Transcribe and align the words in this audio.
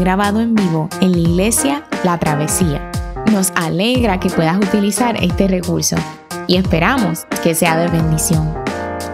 grabado 0.00 0.40
en 0.40 0.54
vivo 0.54 0.88
en 1.00 1.12
la 1.12 1.18
iglesia 1.18 1.84
La 2.04 2.18
Travesía. 2.18 2.90
Nos 3.32 3.52
alegra 3.56 4.20
que 4.20 4.30
puedas 4.30 4.56
utilizar 4.56 5.16
este 5.22 5.48
recurso 5.48 5.96
y 6.46 6.56
esperamos 6.56 7.26
que 7.42 7.54
sea 7.54 7.76
de 7.76 7.88
bendición. 7.88 8.52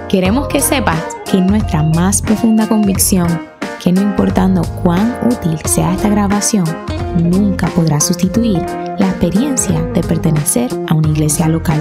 Queremos 0.08 0.48
que 0.48 0.60
sepas 0.60 1.00
que 1.30 1.40
nuestra 1.40 1.82
más 1.82 2.22
profunda 2.22 2.66
convicción 2.66 3.50
que 3.82 3.92
no 3.92 4.02
importando 4.02 4.62
cuán 4.82 5.18
útil 5.24 5.58
sea 5.64 5.94
esta 5.94 6.08
grabación, 6.08 6.64
nunca 7.16 7.66
podrá 7.68 7.98
sustituir 7.98 8.58
la 8.98 9.08
experiencia 9.08 9.80
de 9.94 10.02
pertenecer 10.02 10.70
a 10.88 10.94
una 10.94 11.08
iglesia 11.08 11.48
local. 11.48 11.80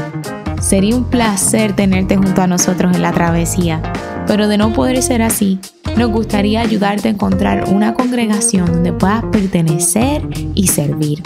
Sería 0.61 0.95
un 0.95 1.05
placer 1.05 1.73
tenerte 1.73 2.17
junto 2.17 2.41
a 2.41 2.47
nosotros 2.47 2.95
en 2.95 3.01
la 3.01 3.11
travesía, 3.11 3.81
pero 4.27 4.47
de 4.47 4.57
no 4.57 4.73
poder 4.73 5.01
ser 5.01 5.21
así, 5.21 5.59
nos 5.97 6.11
gustaría 6.11 6.61
ayudarte 6.61 7.07
a 7.07 7.11
encontrar 7.11 7.65
una 7.69 7.93
congregación 7.93 8.65
donde 8.65 8.93
puedas 8.93 9.23
pertenecer 9.31 10.21
y 10.55 10.67
servir. 10.67 11.23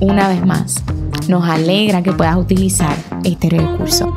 Una 0.00 0.28
vez 0.28 0.44
más, 0.44 0.82
nos 1.26 1.48
alegra 1.48 2.02
que 2.02 2.12
puedas 2.12 2.36
utilizar 2.36 2.94
este 3.24 3.50
recurso. 3.50 4.12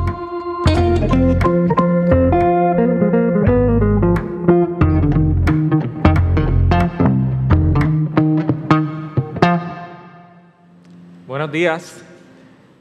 Buenos 11.26 11.50
días. 11.50 12.09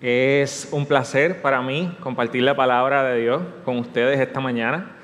Es 0.02 0.70
un 0.72 0.86
placer 0.86 1.42
para 1.42 1.62
mí 1.62 1.94
compartir 2.00 2.44
la 2.44 2.56
palabra 2.56 3.04
de 3.04 3.20
Dios 3.20 3.42
con 3.66 3.80
ustedes 3.80 4.18
esta 4.18 4.40
mañana. 4.40 4.96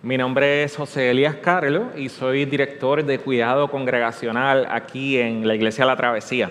Mi 0.00 0.16
nombre 0.16 0.62
es 0.62 0.74
José 0.74 1.10
Elías 1.10 1.34
Carlo 1.42 1.88
y 1.94 2.08
soy 2.08 2.46
director 2.46 3.04
de 3.04 3.18
cuidado 3.18 3.70
congregacional 3.70 4.66
aquí 4.70 5.18
en 5.18 5.46
la 5.46 5.54
Iglesia 5.54 5.84
La 5.84 5.96
Travesía. 5.96 6.50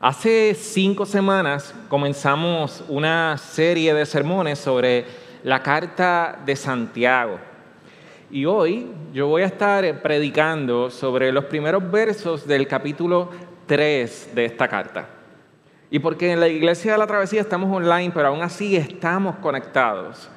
Hace 0.00 0.56
cinco 0.56 1.06
semanas 1.06 1.72
comenzamos 1.88 2.82
una 2.88 3.38
serie 3.38 3.94
de 3.94 4.04
sermones 4.04 4.58
sobre 4.58 5.04
la 5.44 5.62
carta 5.62 6.40
de 6.44 6.56
Santiago. 6.56 7.38
Y 8.28 8.44
hoy 8.44 8.90
yo 9.12 9.28
voy 9.28 9.42
a 9.42 9.46
estar 9.46 10.02
predicando 10.02 10.90
sobre 10.90 11.30
los 11.30 11.44
primeros 11.44 11.88
versos 11.92 12.44
del 12.44 12.66
capítulo 12.66 13.30
3 13.68 14.32
de 14.34 14.44
esta 14.46 14.66
carta. 14.66 15.17
Y 15.90 15.98
porque 16.00 16.32
en 16.32 16.40
la 16.40 16.48
iglesia 16.48 16.92
de 16.92 16.98
la 16.98 17.06
travesía 17.06 17.40
estamos 17.40 17.74
online, 17.74 18.10
pero 18.12 18.28
aún 18.28 18.42
así 18.42 18.76
estamos 18.76 19.36
conectados, 19.36 20.28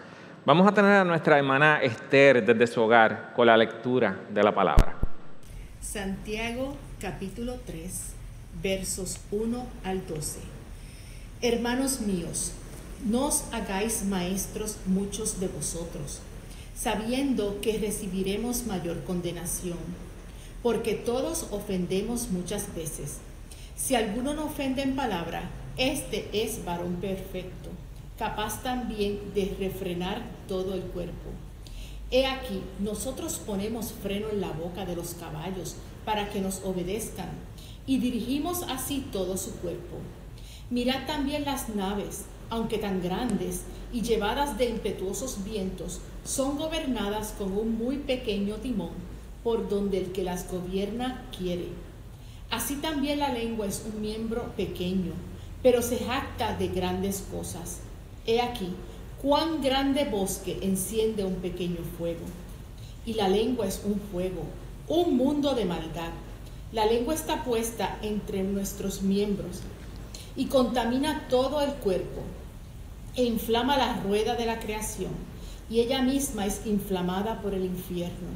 vamos 0.45 0.65
a 0.65 0.73
tener 0.73 0.93
a 0.93 1.03
nuestra 1.03 1.37
hermana 1.37 1.81
Esther 1.81 2.45
desde 2.45 2.67
su 2.67 2.81
hogar 2.81 3.33
con 3.35 3.47
la 3.47 3.57
lectura 3.57 4.17
de 4.29 4.43
la 4.43 4.55
palabra. 4.55 4.95
Santiago 5.81 6.77
capítulo 7.01 7.55
3, 7.65 8.13
versos 8.63 9.19
1 9.31 9.67
al 9.83 10.07
12. 10.07 10.39
Hermanos 11.41 11.99
míos, 11.99 12.53
no 13.05 13.25
os 13.25 13.43
hagáis 13.51 14.05
maestros 14.05 14.77
muchos 14.85 15.41
de 15.41 15.49
vosotros, 15.49 16.21
sabiendo 16.75 17.59
que 17.59 17.77
recibiremos 17.77 18.67
mayor 18.67 19.03
condenación, 19.03 19.79
porque 20.63 20.93
todos 20.93 21.47
ofendemos 21.51 22.29
muchas 22.29 22.73
veces. 22.73 23.17
Si 23.83 23.95
alguno 23.95 24.35
no 24.35 24.45
ofende 24.45 24.83
en 24.83 24.95
palabra, 24.95 25.49
este 25.75 26.29
es 26.33 26.63
varón 26.63 26.97
perfecto, 26.97 27.71
capaz 28.15 28.61
también 28.61 29.33
de 29.33 29.55
refrenar 29.59 30.21
todo 30.47 30.75
el 30.75 30.81
cuerpo. 30.81 31.31
He 32.11 32.27
aquí, 32.27 32.61
nosotros 32.77 33.41
ponemos 33.43 33.91
freno 33.91 34.29
en 34.29 34.39
la 34.39 34.51
boca 34.51 34.85
de 34.85 34.95
los 34.95 35.15
caballos 35.15 35.77
para 36.05 36.29
que 36.29 36.41
nos 36.41 36.63
obedezcan 36.63 37.29
y 37.87 37.97
dirigimos 37.97 38.61
así 38.69 39.03
todo 39.11 39.35
su 39.35 39.51
cuerpo. 39.55 39.97
Mirad 40.69 41.07
también 41.07 41.43
las 41.43 41.69
naves, 41.69 42.25
aunque 42.51 42.77
tan 42.77 43.01
grandes 43.01 43.63
y 43.91 44.03
llevadas 44.03 44.59
de 44.59 44.69
impetuosos 44.69 45.43
vientos, 45.43 46.01
son 46.23 46.55
gobernadas 46.59 47.33
con 47.35 47.51
un 47.57 47.79
muy 47.79 47.97
pequeño 47.97 48.57
timón, 48.57 48.93
por 49.43 49.67
donde 49.69 49.97
el 49.97 50.11
que 50.11 50.23
las 50.23 50.51
gobierna 50.51 51.25
quiere 51.35 51.69
Así 52.51 52.75
también 52.75 53.19
la 53.19 53.29
lengua 53.29 53.65
es 53.65 53.81
un 53.85 54.01
miembro 54.01 54.51
pequeño, 54.57 55.13
pero 55.63 55.81
se 55.81 55.99
jacta 55.99 56.53
de 56.57 56.67
grandes 56.67 57.23
cosas. 57.31 57.79
He 58.27 58.41
aquí, 58.41 58.73
cuán 59.21 59.61
grande 59.61 60.03
bosque 60.03 60.59
enciende 60.61 61.23
un 61.23 61.35
pequeño 61.35 61.77
fuego. 61.97 62.25
Y 63.05 63.13
la 63.13 63.29
lengua 63.29 63.67
es 63.67 63.81
un 63.85 64.01
fuego, 64.11 64.43
un 64.89 65.15
mundo 65.15 65.55
de 65.55 65.63
maldad. 65.63 66.11
La 66.73 66.85
lengua 66.85 67.13
está 67.13 67.45
puesta 67.45 67.97
entre 68.01 68.43
nuestros 68.43 69.01
miembros 69.01 69.61
y 70.35 70.47
contamina 70.47 71.27
todo 71.29 71.61
el 71.61 71.71
cuerpo 71.75 72.21
e 73.15 73.23
inflama 73.23 73.77
la 73.77 74.01
rueda 74.01 74.35
de 74.35 74.45
la 74.45 74.59
creación 74.59 75.11
y 75.69 75.79
ella 75.79 76.01
misma 76.01 76.45
es 76.45 76.65
inflamada 76.65 77.41
por 77.41 77.53
el 77.53 77.63
infierno, 77.63 78.29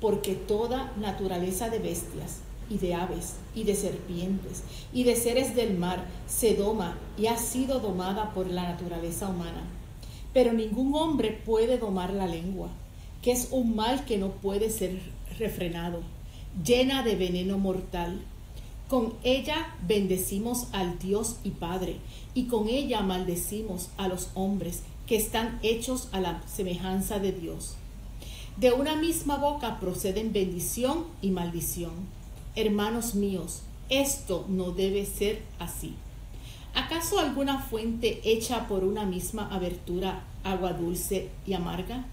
porque 0.00 0.34
toda 0.34 0.90
naturaleza 0.96 1.68
de 1.68 1.78
bestias 1.78 2.40
y 2.72 2.78
de 2.78 2.94
aves 2.94 3.34
y 3.54 3.64
de 3.64 3.74
serpientes 3.74 4.62
y 4.92 5.04
de 5.04 5.14
seres 5.16 5.54
del 5.54 5.76
mar 5.76 6.06
se 6.26 6.54
doma 6.54 6.96
y 7.18 7.26
ha 7.26 7.36
sido 7.36 7.80
domada 7.80 8.32
por 8.32 8.46
la 8.48 8.62
naturaleza 8.62 9.28
humana. 9.28 9.62
Pero 10.32 10.52
ningún 10.52 10.94
hombre 10.94 11.30
puede 11.44 11.76
domar 11.76 12.12
la 12.12 12.26
lengua, 12.26 12.68
que 13.20 13.32
es 13.32 13.48
un 13.50 13.76
mal 13.76 14.04
que 14.06 14.16
no 14.16 14.30
puede 14.30 14.70
ser 14.70 14.98
refrenado, 15.38 16.00
llena 16.64 17.02
de 17.02 17.16
veneno 17.16 17.58
mortal. 17.58 18.22
Con 18.88 19.14
ella 19.22 19.74
bendecimos 19.86 20.68
al 20.72 20.98
Dios 20.98 21.36
y 21.44 21.50
Padre, 21.50 21.96
y 22.34 22.44
con 22.44 22.68
ella 22.68 23.02
maldecimos 23.02 23.90
a 23.98 24.08
los 24.08 24.30
hombres 24.34 24.82
que 25.06 25.16
están 25.16 25.58
hechos 25.62 26.08
a 26.12 26.20
la 26.20 26.42
semejanza 26.46 27.18
de 27.18 27.32
Dios. 27.32 27.74
De 28.56 28.72
una 28.72 28.96
misma 28.96 29.36
boca 29.36 29.80
proceden 29.80 30.32
bendición 30.32 31.04
y 31.22 31.30
maldición. 31.30 31.92
Hermanos 32.54 33.14
míos, 33.14 33.62
esto 33.88 34.44
no 34.48 34.72
debe 34.72 35.06
ser 35.06 35.40
así. 35.58 35.94
¿Acaso 36.74 37.18
alguna 37.18 37.58
fuente 37.60 38.20
hecha 38.24 38.68
por 38.68 38.84
una 38.84 39.04
misma 39.04 39.48
abertura 39.48 40.24
agua 40.44 40.72
dulce 40.72 41.30
y 41.46 41.54
amarga? 41.54 42.04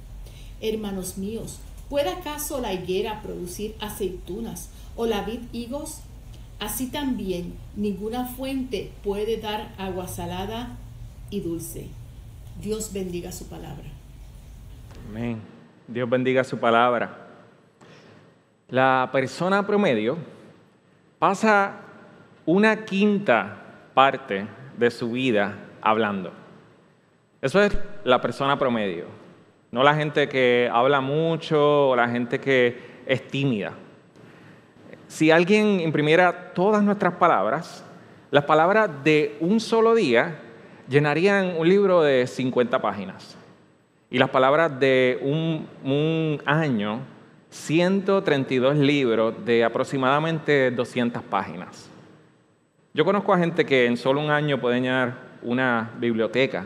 Hermanos 0.61 1.17
míos, 1.17 1.59
¿puede 1.89 2.09
acaso 2.09 2.59
la 2.61 2.73
higuera 2.73 3.21
producir 3.21 3.75
aceitunas 3.79 4.69
o 4.95 5.05
la 5.05 5.23
vid 5.23 5.41
higos? 5.51 5.99
Así 6.59 6.87
también 6.87 7.53
ninguna 7.75 8.25
fuente 8.25 8.91
puede 9.03 9.37
dar 9.37 9.73
agua 9.77 10.07
salada 10.07 10.77
y 11.29 11.39
dulce. 11.41 11.87
Dios 12.61 12.91
bendiga 12.91 13.31
su 13.31 13.47
palabra. 13.47 13.89
Amén. 15.09 15.41
Dios 15.87 16.09
bendiga 16.09 16.43
su 16.43 16.57
palabra. 16.57 17.28
La 18.69 19.09
persona 19.11 19.65
promedio 19.65 20.15
pasa 21.17 21.77
una 22.45 22.85
quinta 22.85 23.57
parte 23.95 24.45
de 24.77 24.91
su 24.91 25.11
vida 25.11 25.55
hablando. 25.81 26.31
Eso 27.41 27.63
es 27.63 27.75
la 28.03 28.21
persona 28.21 28.59
promedio, 28.59 29.05
no 29.71 29.81
la 29.81 29.95
gente 29.95 30.29
que 30.29 30.69
habla 30.71 31.01
mucho 31.01 31.89
o 31.89 31.95
la 31.95 32.09
gente 32.09 32.39
que 32.39 32.77
es 33.07 33.27
tímida. 33.27 33.73
Si 35.07 35.31
alguien 35.31 35.79
imprimiera 35.79 36.53
todas 36.53 36.83
nuestras 36.83 37.15
palabras, 37.15 37.83
las 38.29 38.43
palabras 38.43 39.03
de 39.03 39.35
un 39.39 39.59
solo 39.59 39.95
día 39.95 40.41
llenarían 40.87 41.55
un 41.57 41.67
libro 41.67 42.03
de 42.03 42.27
50 42.27 42.79
páginas. 42.79 43.35
Y 44.11 44.19
las 44.19 44.29
palabras 44.29 44.79
de 44.79 45.17
un, 45.23 45.67
un 45.83 46.41
año 46.45 46.99
132 47.49 48.77
libros 48.77 49.45
de 49.45 49.63
aproximadamente 49.63 50.71
200 50.71 51.23
páginas. 51.23 51.89
Yo 52.93 53.05
conozco 53.05 53.33
a 53.33 53.37
gente 53.37 53.65
que 53.65 53.85
en 53.85 53.97
solo 53.97 54.21
un 54.21 54.29
año 54.29 54.59
puede 54.59 54.79
llenar 54.79 55.29
una 55.41 55.91
biblioteca, 55.99 56.65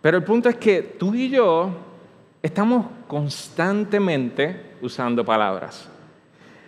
pero 0.00 0.18
el 0.18 0.24
punto 0.24 0.48
es 0.48 0.56
que 0.56 0.82
tú 0.82 1.14
y 1.14 1.30
yo 1.30 1.70
estamos 2.42 2.86
constantemente 3.06 4.74
usando 4.82 5.24
palabras. 5.24 5.88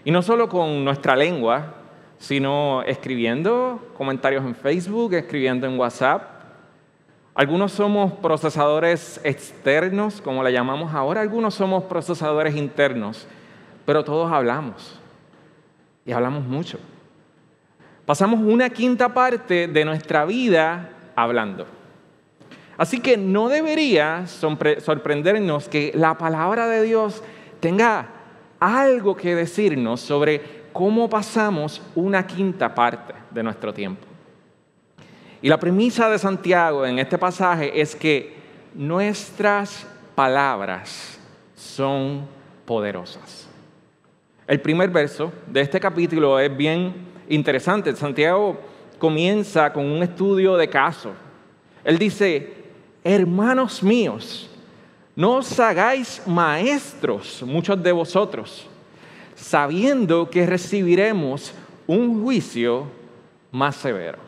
Y 0.04 0.10
no 0.10 0.22
solo 0.22 0.48
con 0.48 0.84
nuestra 0.84 1.14
lengua, 1.14 1.74
sino 2.18 2.82
escribiendo 2.82 3.90
comentarios 3.96 4.44
en 4.44 4.54
Facebook, 4.54 5.14
escribiendo 5.14 5.66
en 5.66 5.78
WhatsApp, 5.78 6.35
algunos 7.36 7.72
somos 7.72 8.12
procesadores 8.14 9.20
externos, 9.22 10.22
como 10.22 10.42
le 10.42 10.52
llamamos 10.52 10.94
ahora, 10.94 11.20
algunos 11.20 11.54
somos 11.54 11.84
procesadores 11.84 12.56
internos, 12.56 13.26
pero 13.84 14.02
todos 14.04 14.32
hablamos 14.32 14.98
y 16.06 16.12
hablamos 16.12 16.44
mucho. 16.46 16.78
Pasamos 18.06 18.40
una 18.40 18.70
quinta 18.70 19.12
parte 19.12 19.68
de 19.68 19.84
nuestra 19.84 20.24
vida 20.24 20.88
hablando. 21.14 21.66
Así 22.78 23.00
que 23.00 23.18
no 23.18 23.50
debería 23.50 24.26
sorprendernos 24.26 25.68
que 25.68 25.92
la 25.94 26.16
palabra 26.16 26.66
de 26.68 26.82
Dios 26.82 27.22
tenga 27.60 28.08
algo 28.58 29.14
que 29.14 29.34
decirnos 29.34 30.00
sobre 30.00 30.64
cómo 30.72 31.10
pasamos 31.10 31.82
una 31.94 32.26
quinta 32.26 32.74
parte 32.74 33.12
de 33.30 33.42
nuestro 33.42 33.74
tiempo. 33.74 34.15
Y 35.46 35.48
la 35.48 35.60
premisa 35.60 36.10
de 36.10 36.18
Santiago 36.18 36.84
en 36.84 36.98
este 36.98 37.16
pasaje 37.16 37.80
es 37.80 37.94
que 37.94 38.34
nuestras 38.74 39.86
palabras 40.16 41.20
son 41.54 42.26
poderosas. 42.64 43.46
El 44.48 44.60
primer 44.60 44.90
verso 44.90 45.32
de 45.46 45.60
este 45.60 45.78
capítulo 45.78 46.40
es 46.40 46.56
bien 46.56 46.92
interesante. 47.28 47.94
Santiago 47.94 48.58
comienza 48.98 49.72
con 49.72 49.86
un 49.86 50.02
estudio 50.02 50.56
de 50.56 50.68
caso. 50.68 51.12
Él 51.84 51.96
dice, 51.96 52.52
hermanos 53.04 53.84
míos, 53.84 54.50
no 55.14 55.36
os 55.36 55.60
hagáis 55.60 56.22
maestros 56.26 57.44
muchos 57.46 57.80
de 57.80 57.92
vosotros, 57.92 58.66
sabiendo 59.36 60.28
que 60.28 60.44
recibiremos 60.44 61.54
un 61.86 62.20
juicio 62.20 62.88
más 63.52 63.76
severo. 63.76 64.25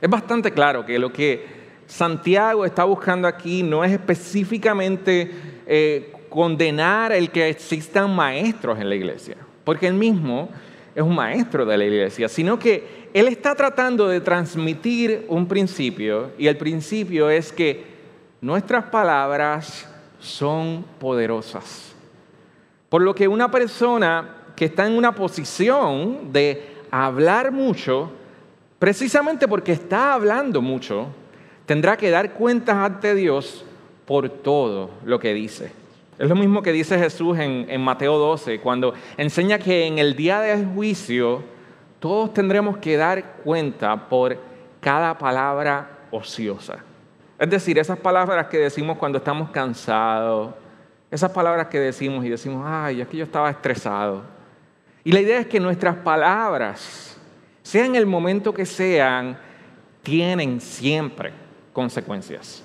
Es 0.00 0.08
bastante 0.08 0.52
claro 0.52 0.84
que 0.84 0.98
lo 0.98 1.12
que 1.12 1.60
Santiago 1.86 2.64
está 2.64 2.84
buscando 2.84 3.26
aquí 3.26 3.62
no 3.62 3.84
es 3.84 3.92
específicamente 3.92 5.30
eh, 5.66 6.12
condenar 6.28 7.12
el 7.12 7.30
que 7.30 7.48
existan 7.48 8.14
maestros 8.14 8.78
en 8.78 8.88
la 8.88 8.94
iglesia, 8.94 9.36
porque 9.64 9.88
él 9.88 9.94
mismo 9.94 10.48
es 10.94 11.02
un 11.02 11.14
maestro 11.14 11.66
de 11.66 11.76
la 11.76 11.84
iglesia, 11.84 12.28
sino 12.28 12.58
que 12.58 13.08
él 13.12 13.28
está 13.28 13.54
tratando 13.54 14.08
de 14.08 14.20
transmitir 14.20 15.26
un 15.28 15.46
principio 15.46 16.30
y 16.38 16.46
el 16.46 16.56
principio 16.56 17.28
es 17.28 17.52
que 17.52 17.84
nuestras 18.40 18.84
palabras 18.84 19.88
son 20.20 20.84
poderosas. 20.98 21.92
Por 22.88 23.02
lo 23.02 23.14
que 23.14 23.28
una 23.28 23.50
persona 23.50 24.36
que 24.54 24.66
está 24.66 24.86
en 24.86 24.96
una 24.96 25.14
posición 25.14 26.32
de 26.32 26.76
hablar 26.90 27.52
mucho, 27.52 28.10
precisamente 28.80 29.46
porque 29.46 29.70
está 29.70 30.14
hablando 30.14 30.60
mucho, 30.60 31.06
tendrá 31.66 31.96
que 31.96 32.10
dar 32.10 32.32
cuentas 32.32 32.74
ante 32.74 33.14
Dios 33.14 33.64
por 34.06 34.28
todo 34.28 34.90
lo 35.04 35.20
que 35.20 35.32
dice. 35.32 35.70
Es 36.18 36.28
lo 36.28 36.34
mismo 36.34 36.62
que 36.62 36.72
dice 36.72 36.98
Jesús 36.98 37.38
en, 37.38 37.66
en 37.70 37.80
Mateo 37.80 38.18
12, 38.18 38.60
cuando 38.60 38.92
enseña 39.16 39.60
que 39.60 39.86
en 39.86 39.98
el 39.98 40.16
día 40.16 40.40
del 40.40 40.66
juicio, 40.66 41.44
todos 42.00 42.34
tendremos 42.34 42.78
que 42.78 42.96
dar 42.96 43.36
cuenta 43.44 44.08
por 44.08 44.36
cada 44.80 45.16
palabra 45.16 46.06
ociosa. 46.10 46.78
Es 47.38 47.48
decir, 47.48 47.78
esas 47.78 47.98
palabras 47.98 48.48
que 48.48 48.58
decimos 48.58 48.98
cuando 48.98 49.18
estamos 49.18 49.50
cansados, 49.50 50.54
esas 51.10 51.30
palabras 51.30 51.66
que 51.68 51.78
decimos 51.80 52.24
y 52.24 52.28
decimos, 52.28 52.64
ay, 52.66 53.00
es 53.00 53.08
que 53.08 53.18
yo 53.18 53.24
estaba 53.24 53.50
estresado. 53.50 54.22
Y 55.04 55.12
la 55.12 55.20
idea 55.20 55.40
es 55.40 55.46
que 55.46 55.58
nuestras 55.58 55.96
palabras, 55.96 57.19
sean 57.62 57.86
en 57.86 57.96
el 57.96 58.06
momento 58.06 58.52
que 58.52 58.66
sean, 58.66 59.38
tienen 60.02 60.60
siempre 60.60 61.32
consecuencias. 61.72 62.62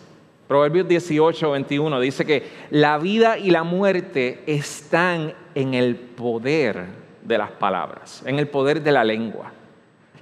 Proverbios 0.48 0.88
18, 0.88 1.52
21 1.52 2.00
dice 2.00 2.26
que 2.26 2.44
la 2.70 2.98
vida 2.98 3.38
y 3.38 3.50
la 3.50 3.64
muerte 3.64 4.44
están 4.46 5.34
en 5.56 5.74
el 5.74 5.96
poder 5.96 6.86
de 7.24 7.38
las 7.38 7.52
palabras, 7.52 8.22
en 8.26 8.38
el 8.38 8.48
poder 8.48 8.82
de 8.82 8.92
la 8.92 9.04
lengua. 9.04 9.52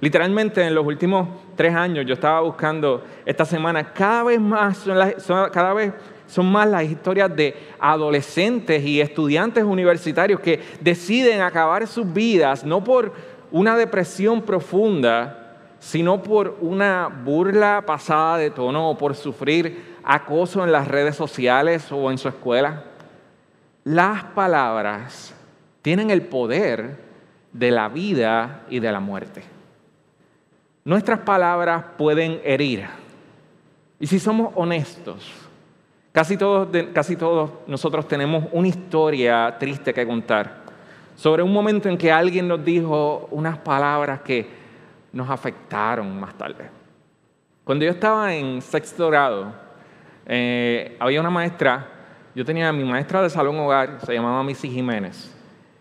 Literalmente 0.00 0.62
en 0.62 0.74
los 0.74 0.84
últimos 0.84 1.28
tres 1.56 1.74
años 1.74 2.04
yo 2.06 2.14
estaba 2.14 2.40
buscando 2.40 3.04
esta 3.24 3.44
semana, 3.44 3.92
cada 3.92 4.24
vez 4.24 4.40
más 4.40 4.78
son, 4.78 5.50
cada 5.50 5.72
vez 5.74 5.92
son 6.26 6.50
más 6.50 6.68
las 6.68 6.84
historias 6.84 7.34
de 7.34 7.54
adolescentes 7.78 8.82
y 8.82 9.00
estudiantes 9.00 9.62
universitarios 9.62 10.40
que 10.40 10.60
deciden 10.80 11.42
acabar 11.42 11.86
sus 11.86 12.10
vidas 12.10 12.64
no 12.64 12.82
por 12.82 13.12
una 13.54 13.76
depresión 13.76 14.42
profunda, 14.42 15.58
sino 15.78 16.20
por 16.20 16.58
una 16.60 17.06
burla 17.06 17.84
pasada 17.86 18.36
de 18.38 18.50
tono 18.50 18.90
o 18.90 18.98
por 18.98 19.14
sufrir 19.14 19.94
acoso 20.02 20.64
en 20.64 20.72
las 20.72 20.88
redes 20.88 21.14
sociales 21.14 21.86
o 21.92 22.10
en 22.10 22.18
su 22.18 22.26
escuela. 22.26 22.82
Las 23.84 24.24
palabras 24.24 25.32
tienen 25.82 26.10
el 26.10 26.22
poder 26.22 26.98
de 27.52 27.70
la 27.70 27.88
vida 27.88 28.64
y 28.70 28.80
de 28.80 28.90
la 28.90 28.98
muerte. 28.98 29.44
Nuestras 30.84 31.20
palabras 31.20 31.84
pueden 31.96 32.40
herir. 32.42 32.86
Y 34.00 34.08
si 34.08 34.18
somos 34.18 34.52
honestos, 34.56 35.30
casi 36.10 36.36
todos, 36.36 36.66
casi 36.92 37.14
todos 37.14 37.52
nosotros 37.68 38.08
tenemos 38.08 38.46
una 38.50 38.66
historia 38.66 39.54
triste 39.60 39.94
que 39.94 40.04
contar 40.04 40.63
sobre 41.14 41.42
un 41.42 41.52
momento 41.52 41.88
en 41.88 41.96
que 41.96 42.10
alguien 42.10 42.48
nos 42.48 42.64
dijo 42.64 43.28
unas 43.30 43.58
palabras 43.58 44.20
que 44.20 44.46
nos 45.12 45.30
afectaron 45.30 46.18
más 46.18 46.36
tarde. 46.36 46.68
Cuando 47.62 47.84
yo 47.84 47.92
estaba 47.92 48.34
en 48.34 48.60
sexto 48.60 49.08
grado, 49.08 49.52
eh, 50.26 50.96
había 50.98 51.20
una 51.20 51.30
maestra, 51.30 51.86
yo 52.34 52.44
tenía 52.44 52.72
mi 52.72 52.84
maestra 52.84 53.22
de 53.22 53.30
salón 53.30 53.58
hogar, 53.58 54.00
se 54.04 54.12
llamaba 54.12 54.42
Missy 54.42 54.68
Jiménez. 54.68 55.34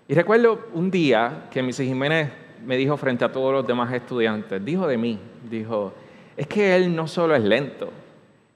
Y 0.08 0.14
recuerdo 0.14 0.68
un 0.74 0.92
día 0.92 1.48
que 1.50 1.64
Mrs. 1.64 1.78
Jiménez 1.78 2.30
me 2.66 2.78
dijo 2.78 2.96
frente 2.98 3.26
a 3.26 3.32
todos 3.32 3.54
los 3.54 3.68
demás 3.68 3.92
estudiantes, 3.94 4.64
dijo 4.64 4.88
de 4.88 4.98
mí, 4.98 5.20
dijo, 5.50 5.94
es 6.38 6.48
que 6.48 6.76
él 6.76 6.96
no 6.96 7.08
solo 7.08 7.36
es 7.36 7.44
lento, 7.44 7.90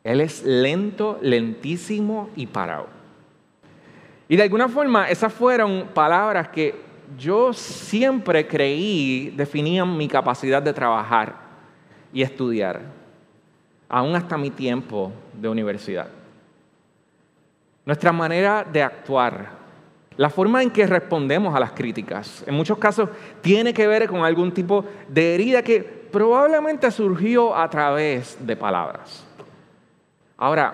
él 0.03 0.21
es 0.21 0.43
lento, 0.43 1.19
lentísimo 1.21 2.29
y 2.35 2.47
parado. 2.47 2.96
Y 4.29 4.35
de 4.35 4.43
alguna 4.43 4.67
forma 4.67 5.09
esas 5.09 5.33
fueron 5.33 5.89
palabras 5.93 6.49
que 6.49 6.75
yo 7.17 7.53
siempre 7.53 8.47
creí 8.47 9.33
definían 9.35 9.95
mi 9.95 10.07
capacidad 10.07 10.61
de 10.61 10.73
trabajar 10.73 11.35
y 12.11 12.21
estudiar, 12.21 12.81
aún 13.87 14.15
hasta 14.15 14.37
mi 14.37 14.49
tiempo 14.49 15.11
de 15.33 15.47
universidad. 15.47 16.07
Nuestra 17.85 18.11
manera 18.11 18.65
de 18.69 18.83
actuar, 18.83 19.51
la 20.17 20.29
forma 20.29 20.61
en 20.61 20.71
que 20.71 20.85
respondemos 20.85 21.55
a 21.55 21.59
las 21.59 21.71
críticas, 21.71 22.43
en 22.45 22.53
muchos 22.55 22.77
casos, 22.77 23.09
tiene 23.41 23.73
que 23.73 23.87
ver 23.87 24.09
con 24.09 24.25
algún 24.25 24.51
tipo 24.51 24.83
de 25.07 25.35
herida 25.35 25.61
que 25.61 25.81
probablemente 25.81 26.91
surgió 26.91 27.55
a 27.55 27.69
través 27.69 28.37
de 28.45 28.55
palabras. 28.57 29.25
Ahora, 30.35 30.73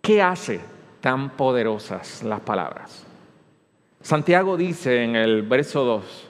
¿qué 0.00 0.20
hace 0.20 0.60
tan 1.02 1.36
poderosas 1.36 2.22
las 2.22 2.40
palabras? 2.40 3.04
Santiago 4.00 4.56
dice 4.56 5.04
en 5.04 5.14
el 5.14 5.42
verso 5.42 5.84
2, 5.84 6.28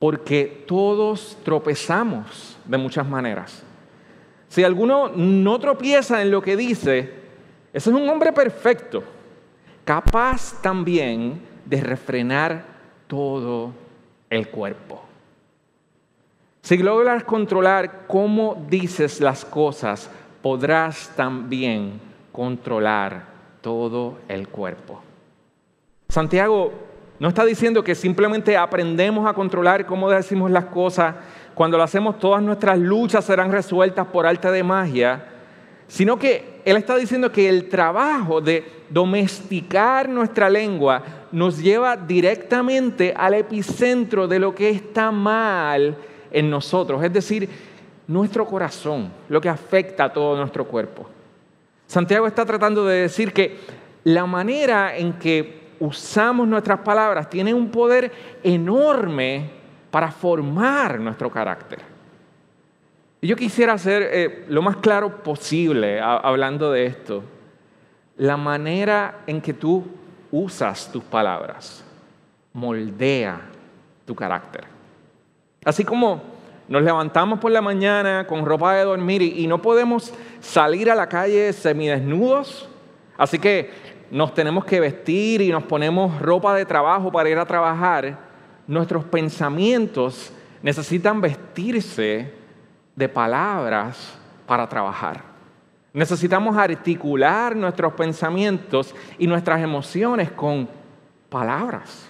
porque 0.00 0.64
todos 0.66 1.38
tropezamos 1.44 2.58
de 2.64 2.78
muchas 2.78 3.06
maneras. 3.06 3.62
Si 4.48 4.64
alguno 4.64 5.12
no 5.14 5.60
tropieza 5.60 6.20
en 6.20 6.32
lo 6.32 6.42
que 6.42 6.56
dice, 6.56 7.14
ese 7.72 7.90
es 7.90 7.96
un 7.96 8.08
hombre 8.08 8.32
perfecto 8.32 9.04
capaz 9.90 10.60
también 10.62 11.40
de 11.64 11.80
refrenar 11.80 12.64
todo 13.08 13.72
el 14.28 14.48
cuerpo. 14.48 15.02
Si 16.62 16.78
logras 16.78 17.24
controlar 17.24 18.06
cómo 18.06 18.64
dices 18.68 19.20
las 19.20 19.44
cosas, 19.44 20.08
podrás 20.42 21.12
también 21.16 22.00
controlar 22.30 23.29
todo 23.60 24.18
el 24.28 24.48
cuerpo. 24.48 25.02
Santiago 26.08 26.72
no 27.18 27.28
está 27.28 27.44
diciendo 27.44 27.84
que 27.84 27.94
simplemente 27.94 28.56
aprendemos 28.56 29.28
a 29.28 29.34
controlar 29.34 29.86
cómo 29.86 30.08
decimos 30.10 30.50
las 30.50 30.64
cosas, 30.66 31.14
cuando 31.54 31.76
lo 31.76 31.82
hacemos 31.82 32.18
todas 32.18 32.42
nuestras 32.42 32.78
luchas 32.78 33.24
serán 33.24 33.52
resueltas 33.52 34.06
por 34.06 34.26
arte 34.26 34.50
de 34.50 34.62
magia, 34.62 35.26
sino 35.86 36.18
que 36.18 36.62
Él 36.64 36.76
está 36.76 36.96
diciendo 36.96 37.30
que 37.30 37.48
el 37.48 37.68
trabajo 37.68 38.40
de 38.40 38.64
domesticar 38.88 40.08
nuestra 40.08 40.48
lengua 40.48 41.02
nos 41.30 41.58
lleva 41.58 41.96
directamente 41.96 43.12
al 43.14 43.34
epicentro 43.34 44.26
de 44.26 44.38
lo 44.38 44.54
que 44.54 44.70
está 44.70 45.10
mal 45.10 45.96
en 46.30 46.48
nosotros, 46.48 47.02
es 47.04 47.12
decir, 47.12 47.48
nuestro 48.06 48.46
corazón, 48.46 49.12
lo 49.28 49.40
que 49.40 49.48
afecta 49.48 50.04
a 50.04 50.12
todo 50.12 50.36
nuestro 50.36 50.64
cuerpo. 50.64 51.08
Santiago 51.90 52.28
está 52.28 52.46
tratando 52.46 52.86
de 52.86 53.00
decir 53.00 53.32
que 53.32 53.58
la 54.04 54.24
manera 54.24 54.96
en 54.96 55.14
que 55.14 55.72
usamos 55.80 56.46
nuestras 56.46 56.78
palabras 56.82 57.28
tiene 57.28 57.52
un 57.52 57.68
poder 57.68 58.12
enorme 58.44 59.50
para 59.90 60.12
formar 60.12 61.00
nuestro 61.00 61.28
carácter. 61.32 61.80
Y 63.20 63.26
yo 63.26 63.34
quisiera 63.34 63.76
ser 63.76 64.08
eh, 64.12 64.44
lo 64.48 64.62
más 64.62 64.76
claro 64.76 65.20
posible 65.24 66.00
hablando 66.00 66.70
de 66.70 66.86
esto. 66.86 67.24
La 68.18 68.36
manera 68.36 69.22
en 69.26 69.40
que 69.40 69.52
tú 69.52 69.84
usas 70.30 70.92
tus 70.92 71.02
palabras 71.02 71.84
moldea 72.52 73.40
tu 74.06 74.14
carácter. 74.14 74.62
Así 75.64 75.84
como 75.84 76.22
nos 76.70 76.82
levantamos 76.82 77.40
por 77.40 77.50
la 77.50 77.60
mañana 77.60 78.26
con 78.28 78.46
ropa 78.46 78.74
de 78.74 78.84
dormir 78.84 79.22
y, 79.22 79.42
y 79.42 79.46
no 79.48 79.60
podemos 79.60 80.14
salir 80.38 80.88
a 80.88 80.94
la 80.94 81.08
calle 81.08 81.52
semidesnudos, 81.52 82.68
así 83.18 83.40
que 83.40 83.70
nos 84.10 84.32
tenemos 84.32 84.64
que 84.64 84.78
vestir 84.78 85.40
y 85.40 85.50
nos 85.50 85.64
ponemos 85.64 86.22
ropa 86.22 86.54
de 86.54 86.64
trabajo 86.64 87.10
para 87.10 87.28
ir 87.28 87.38
a 87.38 87.44
trabajar, 87.44 88.18
nuestros 88.68 89.04
pensamientos 89.04 90.32
necesitan 90.62 91.20
vestirse 91.20 92.32
de 92.94 93.08
palabras 93.08 94.16
para 94.46 94.68
trabajar. 94.68 95.24
Necesitamos 95.92 96.56
articular 96.56 97.56
nuestros 97.56 97.94
pensamientos 97.94 98.94
y 99.18 99.26
nuestras 99.26 99.60
emociones 99.60 100.30
con 100.30 100.68
palabras. 101.28 102.08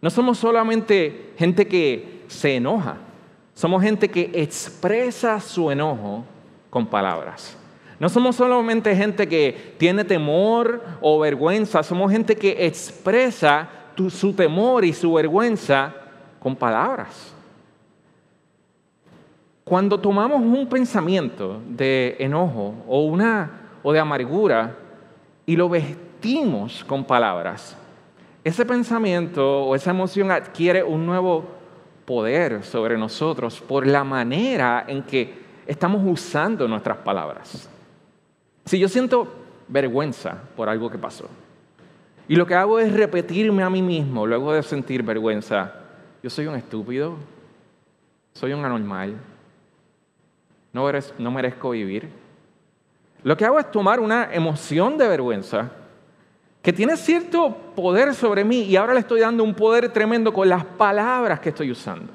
No 0.00 0.08
somos 0.08 0.38
solamente 0.38 1.32
gente 1.36 1.66
que 1.66 2.22
se 2.28 2.56
enoja, 2.56 2.96
somos 3.54 3.82
gente 3.82 4.08
que 4.08 4.30
expresa 4.34 5.40
su 5.40 5.70
enojo 5.70 6.24
con 6.70 6.86
palabras. 6.86 7.56
No 7.98 8.08
somos 8.08 8.36
solamente 8.36 8.96
gente 8.96 9.28
que 9.28 9.74
tiene 9.78 10.04
temor 10.04 10.82
o 11.00 11.20
vergüenza, 11.20 11.82
somos 11.82 12.10
gente 12.10 12.34
que 12.34 12.66
expresa 12.66 13.68
su 14.10 14.32
temor 14.32 14.84
y 14.84 14.92
su 14.92 15.12
vergüenza 15.12 15.94
con 16.40 16.56
palabras. 16.56 17.32
Cuando 19.64 20.00
tomamos 20.00 20.40
un 20.42 20.66
pensamiento 20.68 21.60
de 21.68 22.16
enojo 22.18 22.74
o, 22.88 23.04
una, 23.04 23.50
o 23.82 23.92
de 23.92 24.00
amargura 24.00 24.76
y 25.46 25.56
lo 25.56 25.68
vestimos 25.68 26.84
con 26.84 27.04
palabras, 27.04 27.76
ese 28.42 28.66
pensamiento 28.66 29.64
o 29.64 29.76
esa 29.76 29.90
emoción 29.90 30.32
adquiere 30.32 30.82
un 30.82 31.06
nuevo 31.06 31.61
poder 32.04 32.64
sobre 32.64 32.98
nosotros 32.98 33.60
por 33.60 33.86
la 33.86 34.04
manera 34.04 34.84
en 34.86 35.02
que 35.02 35.42
estamos 35.66 36.02
usando 36.04 36.66
nuestras 36.68 36.98
palabras. 36.98 37.68
Si 38.64 38.78
yo 38.78 38.88
siento 38.88 39.26
vergüenza 39.68 40.38
por 40.56 40.68
algo 40.68 40.90
que 40.90 40.98
pasó 40.98 41.28
y 42.28 42.36
lo 42.36 42.46
que 42.46 42.54
hago 42.54 42.78
es 42.78 42.92
repetirme 42.92 43.62
a 43.62 43.70
mí 43.70 43.82
mismo 43.82 44.26
luego 44.26 44.52
de 44.52 44.62
sentir 44.62 45.02
vergüenza, 45.02 45.74
yo 46.22 46.30
soy 46.30 46.46
un 46.46 46.54
estúpido, 46.54 47.16
soy 48.32 48.52
un 48.52 48.64
anormal, 48.64 49.16
no, 50.72 51.30
merezco 51.30 51.70
vivir. 51.70 52.08
Lo 53.22 53.36
que 53.36 53.44
hago 53.44 53.58
es 53.58 53.70
tomar 53.70 54.00
una 54.00 54.32
emoción 54.32 54.96
de 54.96 55.06
vergüenza 55.06 55.70
que 56.62 56.72
tiene 56.72 56.96
cierto 56.96 57.56
poder 57.74 58.14
sobre 58.14 58.44
mí 58.44 58.62
y 58.62 58.76
ahora 58.76 58.94
le 58.94 59.00
estoy 59.00 59.20
dando 59.20 59.42
un 59.42 59.54
poder 59.54 59.88
tremendo 59.88 60.32
con 60.32 60.48
las 60.48 60.64
palabras 60.64 61.40
que 61.40 61.48
estoy 61.48 61.72
usando. 61.72 62.12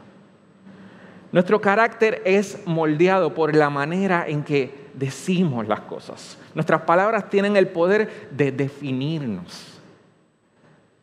Nuestro 1.33 1.59
carácter 1.59 2.21
es 2.23 2.65
moldeado 2.65 3.33
por 3.33 3.53
la 3.53 3.69
manera 3.69 4.25
en 4.27 4.43
que 4.43 4.87
decimos 4.93 5.67
las 5.67 5.81
cosas. 5.81 6.37
Nuestras 6.55 6.81
palabras 6.83 7.29
tienen 7.29 7.57
el 7.57 7.67
poder 7.67 8.29
de 8.31 8.53
definirnos. 8.53 9.73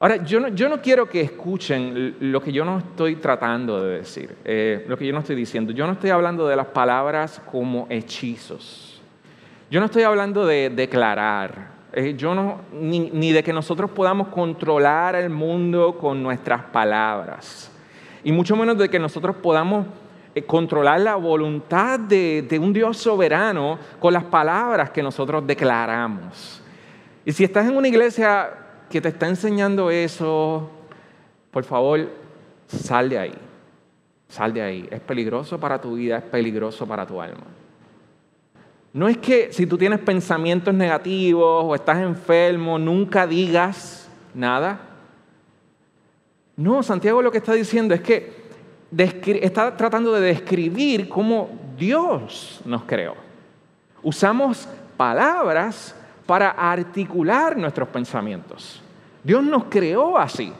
Ahora, 0.01 0.17
yo 0.17 0.41
no, 0.41 0.49
yo 0.49 0.69
no 0.69 0.81
quiero 0.81 1.09
que 1.09 1.21
escuchen 1.21 2.17
lo 2.21 2.41
que 2.41 2.53
yo 2.53 2.65
no 2.65 2.79
estoy 2.79 3.17
tratando 3.17 3.85
de 3.85 3.99
decir, 3.99 4.35
eh, 4.45 4.85
lo 4.89 4.97
que 4.97 5.07
yo 5.07 5.13
no 5.13 5.21
estoy 5.21 5.37
diciendo. 5.37 5.73
Yo 5.73 5.87
no 5.87 5.93
estoy 5.93 6.11
hablando 6.11 6.49
de 6.49 6.57
las 6.57 6.67
palabras 6.67 7.41
como 7.51 7.87
hechizos. 7.91 9.03
Yo 9.71 9.81
no 9.81 9.87
estoy 9.87 10.03
hablando 10.03 10.47
de 10.47 10.71
declarar. 10.71 11.74
Eh, 11.97 12.15
yo 12.17 12.35
no, 12.35 12.63
ni, 12.73 13.33
de 13.33 13.45
que 13.45 13.53
nosotros 13.53 13.89
podamos 13.93 14.29
controlar 14.29 15.15
el 15.15 15.31
mundo 15.31 15.97
con 15.97 16.21
nuestras 16.21 16.65
palabras. 16.65 17.71
Y 18.25 18.33
mucho 18.33 18.57
menos 18.57 18.77
de 18.77 18.89
que 18.89 18.99
nosotros 18.99 19.37
podamos 19.37 19.87
eh, 20.35 20.43
controlar 20.43 21.01
la 21.01 21.15
voluntad 21.15 22.01
de 22.01 22.59
un 22.61 22.73
Dios 22.73 22.97
soberano 22.97 23.79
con 24.01 24.13
las 24.13 24.25
palabras 24.25 24.91
que 24.91 25.05
nosotros 25.05 25.47
declaramos. 25.47 26.61
Y 27.25 27.31
si 27.31 27.45
estás 27.45 27.69
en 27.69 27.77
una 27.77 27.87
iglesia 27.87 28.51
que 28.91 29.01
te 29.01 29.11
está 29.11 29.29
enseñando 29.29 29.89
eso, 29.89 30.69
por 31.53 31.63
favor, 31.63 32.11
sal 32.67 33.09
de 33.09 33.19
ahí. 33.19 33.35
Sal 34.29 34.53
de 34.53 34.63
ahí. 34.63 34.89
Es 34.91 35.01
peligroso 35.01 35.61
para 35.61 35.81
tu 35.81 35.95
vida, 35.95 36.19
es 36.19 36.25
peligroso 36.25 36.89
para 36.89 37.07
tu 37.07 37.21
alma. 37.21 37.47
No 38.95 39.09
es 39.09 39.19
que 39.19 39.53
si 39.53 39.67
tú 39.67 39.77
tienes 39.77 39.99
pensamientos 39.99 40.73
negativos 40.73 41.65
o 41.65 41.75
estás 41.75 41.99
enfermo, 41.99 42.79
nunca 42.79 43.27
digas 43.27 44.09
nada. 44.33 44.79
No, 46.57 46.81
Santiago 46.81 47.21
lo 47.21 47.33
que 47.33 47.39
está 47.39 47.55
diciendo 47.55 47.93
es 47.93 48.01
que 48.01 48.45
está 48.97 49.77
tratando 49.77 50.13
de 50.13 50.21
describir 50.21 51.09
cómo 51.09 51.51
Dios 51.77 52.61
nos 52.65 52.85
creó. 52.85 53.17
Usamos 54.01 54.69
palabras 54.97 55.97
para 56.25 56.51
articular 56.51 57.57
nuestros 57.57 57.89
pensamientos. 57.89 58.81
Dios 59.25 59.43
nos 59.43 59.65
creó 59.65 60.17
así. 60.17 60.53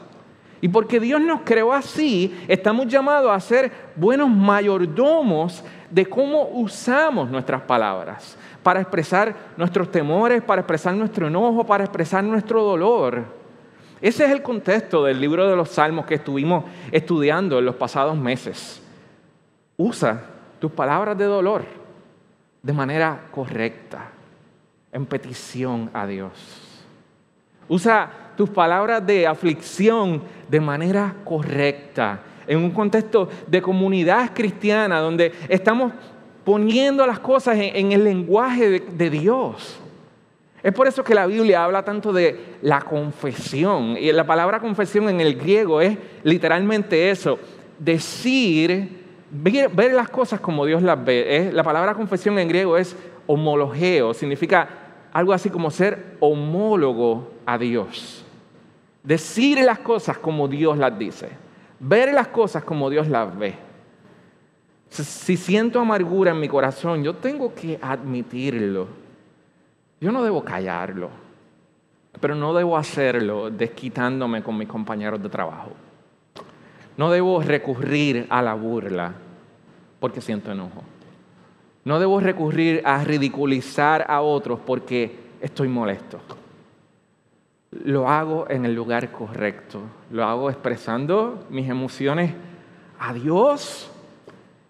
Y 0.65 0.67
porque 0.67 0.99
Dios 0.99 1.21
nos 1.21 1.41
creó 1.41 1.71
así, 1.71 2.43
estamos 2.47 2.87
llamados 2.87 3.31
a 3.31 3.39
ser 3.39 3.71
buenos 3.95 4.27
mayordomos 4.27 5.63
de 5.91 6.07
cómo 6.07 6.49
usamos 6.53 7.29
nuestras 7.29 7.61
palabras 7.61 8.35
para 8.63 8.81
expresar 8.81 9.35
nuestros 9.57 9.91
temores, 9.91 10.41
para 10.41 10.61
expresar 10.61 10.95
nuestro 10.95 11.27
enojo, 11.27 11.67
para 11.67 11.83
expresar 11.83 12.23
nuestro 12.23 12.63
dolor. 12.63 13.25
Ese 14.01 14.25
es 14.25 14.31
el 14.31 14.41
contexto 14.41 15.03
del 15.03 15.21
libro 15.21 15.47
de 15.47 15.55
los 15.55 15.69
Salmos 15.69 16.07
que 16.07 16.15
estuvimos 16.15 16.65
estudiando 16.91 17.59
en 17.59 17.65
los 17.65 17.75
pasados 17.75 18.17
meses. 18.17 18.81
Usa 19.77 20.19
tus 20.59 20.71
palabras 20.71 21.15
de 21.15 21.25
dolor 21.25 21.63
de 22.63 22.73
manera 22.73 23.27
correcta, 23.29 24.09
en 24.91 25.05
petición 25.05 25.91
a 25.93 26.07
Dios. 26.07 26.31
Usa 27.67 28.24
tus 28.35 28.49
palabras 28.49 29.05
de 29.05 29.27
aflicción 29.27 30.21
de 30.49 30.59
manera 30.59 31.15
correcta, 31.23 32.21
en 32.47 32.59
un 32.59 32.71
contexto 32.71 33.29
de 33.47 33.61
comunidad 33.61 34.31
cristiana 34.33 34.99
donde 34.99 35.33
estamos 35.49 35.91
poniendo 36.43 37.05
las 37.07 37.19
cosas 37.19 37.57
en, 37.59 37.91
el 37.91 38.03
lenguaje 38.03 38.79
de, 38.79 39.09
Dios. 39.09 39.79
Es 40.61 40.73
por 40.73 40.87
eso 40.87 41.03
que 41.03 41.15
la 41.15 41.25
Biblia 41.25 41.63
habla 41.63 41.83
tanto 41.83 42.13
de 42.13 42.57
la 42.61 42.81
confesión. 42.81 43.97
Y 43.97 44.11
la 44.11 44.25
palabra 44.25 44.59
confesión 44.59 45.09
en 45.09 45.21
el 45.21 45.35
griego 45.35 45.81
es 45.81 45.97
literalmente 46.23 47.09
eso, 47.09 47.39
decir, 47.79 49.03
ver, 49.31 49.93
las 49.93 50.09
cosas 50.09 50.39
como 50.39 50.65
Dios 50.65 50.83
las 50.83 51.03
ve. 51.03 51.49
la 51.51 51.63
palabra 51.63 51.95
confesión 51.95 52.37
en 52.37 52.47
griego 52.47 52.77
es 52.77 52.95
homologeo, 53.27 54.13
significa 54.13 54.69
algo 55.11 55.33
así 55.33 55.49
como 55.49 55.71
ser 55.71 56.17
homólogo 56.19 57.31
a 57.45 57.57
Dios. 57.57 58.24
Decir 59.05 59.59
las 59.59 59.79
cosas 59.79 60.17
como 60.17 60.47
Dios 60.47 60.77
las 60.79 60.97
dice. 60.97 61.29
Ver 61.79 62.11
las 62.11 62.29
cosas 62.29 62.63
como 62.63 62.89
Dios 62.89 63.07
las 63.07 63.37
ve. 63.37 63.53
Si 64.89 65.37
siento 65.37 65.79
amargura 65.79 66.31
en 66.31 66.39
mi 66.39 66.47
corazón, 66.47 67.03
yo 67.03 67.15
tengo 67.15 67.53
que 67.53 67.77
admitirlo. 67.79 68.87
Yo 70.01 70.11
no 70.11 70.23
debo 70.23 70.43
callarlo, 70.43 71.09
pero 72.19 72.33
no 72.33 72.53
debo 72.53 72.77
hacerlo 72.77 73.51
desquitándome 73.51 74.41
con 74.41 74.57
mis 74.57 74.67
compañeros 74.67 75.21
de 75.21 75.29
trabajo. 75.29 75.71
No 76.97 77.11
debo 77.11 77.41
recurrir 77.41 78.25
a 78.29 78.41
la 78.41 78.55
burla 78.55 79.13
porque 79.99 80.21
siento 80.21 80.51
enojo. 80.51 80.81
No 81.83 81.99
debo 81.99 82.19
recurrir 82.19 82.81
a 82.85 83.03
ridiculizar 83.03 84.05
a 84.07 84.21
otros 84.21 84.59
porque 84.65 85.15
estoy 85.41 85.67
molesto 85.67 86.19
lo 87.83 88.07
hago 88.09 88.45
en 88.49 88.65
el 88.65 88.73
lugar 88.73 89.11
correcto. 89.11 89.81
Lo 90.11 90.23
hago 90.23 90.49
expresando 90.49 91.45
mis 91.49 91.69
emociones 91.69 92.31
a 92.99 93.13
Dios 93.13 93.91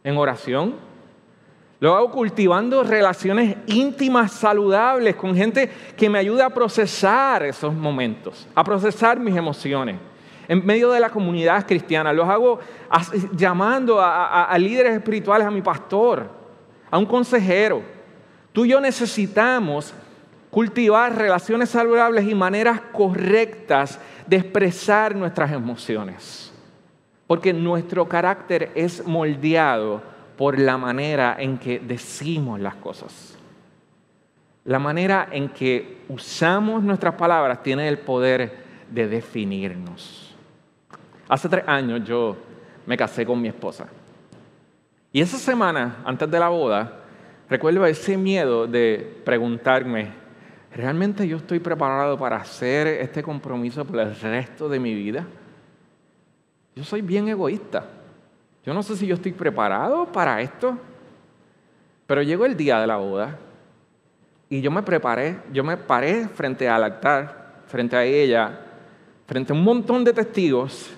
en 0.03 0.17
oración. 0.17 0.75
Lo 1.79 1.95
hago 1.95 2.09
cultivando 2.09 2.83
relaciones 2.83 3.57
íntimas, 3.67 4.31
saludables, 4.31 5.15
con 5.15 5.35
gente 5.35 5.69
que 5.95 6.09
me 6.09 6.19
ayude 6.19 6.41
a 6.41 6.49
procesar 6.49 7.43
esos 7.43 7.73
momentos, 7.73 8.47
a 8.55 8.63
procesar 8.63 9.19
mis 9.19 9.35
emociones. 9.35 9.97
En 10.47 10.65
medio 10.65 10.91
de 10.91 10.99
la 10.99 11.09
comunidad 11.09 11.65
cristiana, 11.67 12.13
los 12.13 12.27
hago 12.27 12.59
llamando 13.33 13.99
a, 13.99 14.45
a 14.45 14.57
líderes 14.57 14.93
espirituales, 14.93 15.45
a 15.45 15.51
mi 15.51 15.61
pastor, 15.61 16.29
a 16.89 16.97
un 16.97 17.05
consejero. 17.05 17.81
Tú 18.53 18.63
y 18.63 18.69
yo 18.69 18.79
necesitamos 18.79 19.93
cultivar 20.55 21.13
relaciones 21.17 21.67
saludables 21.67 22.25
y 22.25 22.33
maneras 22.33 22.79
correctas 22.93 23.99
de 24.25 24.37
expresar 24.37 25.13
nuestras 25.13 25.51
emociones. 25.51 26.49
Porque 27.27 27.51
nuestro 27.51 28.07
carácter 28.07 28.71
es 28.73 29.05
moldeado 29.05 30.01
por 30.37 30.57
la 30.57 30.77
manera 30.77 31.35
en 31.37 31.57
que 31.57 31.79
decimos 31.79 32.61
las 32.61 32.75
cosas. 32.75 33.37
La 34.63 34.79
manera 34.79 35.27
en 35.29 35.49
que 35.49 35.97
usamos 36.07 36.81
nuestras 36.81 37.15
palabras 37.15 37.61
tiene 37.61 37.89
el 37.89 37.97
poder 37.97 38.63
de 38.89 39.09
definirnos. 39.09 40.37
Hace 41.27 41.49
tres 41.49 41.65
años 41.67 42.01
yo 42.05 42.37
me 42.85 42.95
casé 42.95 43.25
con 43.25 43.41
mi 43.41 43.49
esposa. 43.49 43.87
Y 45.11 45.19
esa 45.19 45.37
semana, 45.37 45.97
antes 46.05 46.31
de 46.31 46.39
la 46.39 46.47
boda, 46.47 47.01
recuerdo 47.49 47.85
ese 47.85 48.15
miedo 48.15 48.67
de 48.67 49.21
preguntarme, 49.25 50.23
¿realmente 50.75 51.27
yo 51.27 51.37
estoy 51.37 51.59
preparado 51.59 52.19
para 52.19 52.37
hacer 52.37 52.85
este 52.87 53.23
compromiso 53.23 53.83
por 53.85 53.99
el 53.99 54.15
resto 54.15 54.69
de 54.69 54.79
mi 54.79 54.93
vida? 54.93 55.25
yo 56.75 56.83
soy 56.83 57.01
bien 57.01 57.27
egoísta. 57.29 57.85
Yo 58.65 58.73
no 58.73 58.83
sé 58.83 58.97
si 58.97 59.07
yo 59.07 59.15
estoy 59.15 59.31
preparado 59.31 60.05
para 60.11 60.41
esto. 60.41 60.77
Pero 62.05 62.21
llegó 62.21 62.45
el 62.45 62.57
día 62.57 62.79
de 62.79 62.87
la 62.87 62.97
boda 62.97 63.39
y 64.49 64.61
yo 64.61 64.69
me 64.69 64.83
preparé, 64.83 65.39
yo 65.51 65.63
me 65.63 65.77
paré 65.77 66.27
frente 66.27 66.69
al 66.69 66.83
altar, 66.83 67.63
frente 67.67 67.95
a 67.95 68.03
ella, 68.03 68.59
frente 69.25 69.53
a 69.53 69.55
un 69.55 69.63
montón 69.63 70.03
de 70.03 70.13
testigos 70.13 70.91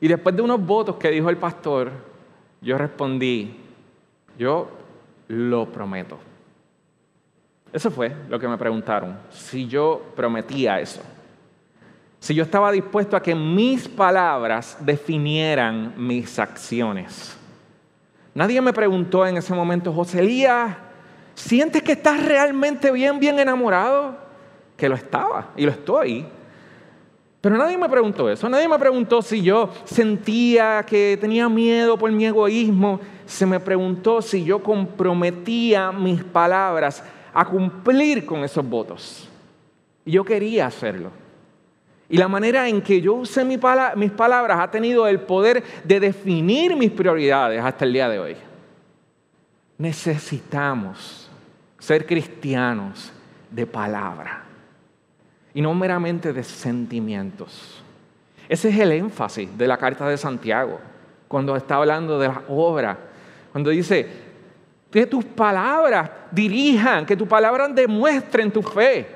y 0.00 0.08
después 0.08 0.34
de 0.34 0.40
unos 0.40 0.64
votos 0.64 0.96
que 0.96 1.10
dijo 1.10 1.28
el 1.28 1.36
pastor, 1.36 1.90
yo 2.62 2.78
respondí, 2.78 3.54
yo 4.38 4.70
lo 5.28 5.66
prometo. 5.66 6.29
Eso 7.72 7.90
fue 7.90 8.14
lo 8.28 8.38
que 8.38 8.48
me 8.48 8.58
preguntaron, 8.58 9.16
si 9.30 9.66
yo 9.66 10.02
prometía 10.16 10.80
eso. 10.80 11.00
Si 12.18 12.34
yo 12.34 12.42
estaba 12.42 12.72
dispuesto 12.72 13.16
a 13.16 13.22
que 13.22 13.34
mis 13.34 13.88
palabras 13.88 14.76
definieran 14.80 15.94
mis 15.96 16.38
acciones. 16.38 17.36
Nadie 18.34 18.60
me 18.60 18.72
preguntó 18.72 19.26
en 19.26 19.36
ese 19.36 19.54
momento, 19.54 19.92
José 19.92 20.46
¿sientes 21.34 21.82
que 21.82 21.92
estás 21.92 22.22
realmente 22.24 22.90
bien, 22.90 23.18
bien 23.18 23.38
enamorado? 23.38 24.16
Que 24.76 24.88
lo 24.88 24.96
estaba 24.96 25.50
y 25.56 25.64
lo 25.64 25.70
estoy. 25.70 26.26
Pero 27.40 27.56
nadie 27.56 27.78
me 27.78 27.88
preguntó 27.88 28.28
eso, 28.28 28.48
nadie 28.50 28.68
me 28.68 28.78
preguntó 28.78 29.22
si 29.22 29.40
yo 29.40 29.70
sentía 29.84 30.84
que 30.86 31.16
tenía 31.18 31.48
miedo 31.48 31.96
por 31.96 32.12
mi 32.12 32.26
egoísmo, 32.26 33.00
se 33.24 33.46
me 33.46 33.58
preguntó 33.58 34.20
si 34.20 34.44
yo 34.44 34.62
comprometía 34.62 35.90
mis 35.90 36.22
palabras 36.22 37.02
a 37.32 37.44
cumplir 37.44 38.24
con 38.26 38.44
esos 38.44 38.68
votos. 38.68 39.28
Y 40.04 40.12
yo 40.12 40.24
quería 40.24 40.66
hacerlo. 40.66 41.10
Y 42.08 42.16
la 42.16 42.26
manera 42.26 42.68
en 42.68 42.82
que 42.82 43.00
yo 43.00 43.14
usé 43.14 43.44
mis 43.44 43.58
palabras 43.58 44.58
ha 44.58 44.70
tenido 44.70 45.06
el 45.06 45.20
poder 45.20 45.62
de 45.84 46.00
definir 46.00 46.74
mis 46.74 46.90
prioridades 46.90 47.62
hasta 47.62 47.84
el 47.84 47.92
día 47.92 48.08
de 48.08 48.18
hoy. 48.18 48.36
Necesitamos 49.78 51.30
ser 51.78 52.04
cristianos 52.06 53.12
de 53.50 53.66
palabra 53.66 54.44
y 55.54 55.60
no 55.62 55.74
meramente 55.74 56.32
de 56.32 56.42
sentimientos. 56.42 57.82
Ese 58.48 58.68
es 58.70 58.78
el 58.78 58.92
énfasis 58.92 59.56
de 59.56 59.68
la 59.68 59.76
carta 59.76 60.08
de 60.08 60.16
Santiago, 60.16 60.80
cuando 61.28 61.54
está 61.54 61.76
hablando 61.76 62.18
de 62.18 62.26
la 62.26 62.42
obra, 62.48 62.98
cuando 63.52 63.70
dice, 63.70 64.08
que 64.90 65.06
tus 65.06 65.24
palabras 65.24 66.10
dirijan, 66.30 67.06
que 67.06 67.16
tus 67.16 67.28
palabras 67.28 67.74
demuestren 67.74 68.50
tu 68.50 68.62
fe. 68.62 69.06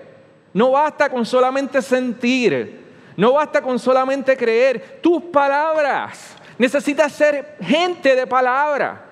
No 0.52 0.70
basta 0.70 1.08
con 1.10 1.26
solamente 1.26 1.82
sentir, 1.82 2.84
no 3.16 3.32
basta 3.32 3.60
con 3.60 3.78
solamente 3.78 4.36
creer. 4.36 5.00
Tus 5.02 5.20
palabras, 5.24 6.36
necesitas 6.56 7.12
ser 7.12 7.56
gente 7.60 8.14
de 8.14 8.26
palabra. 8.26 9.02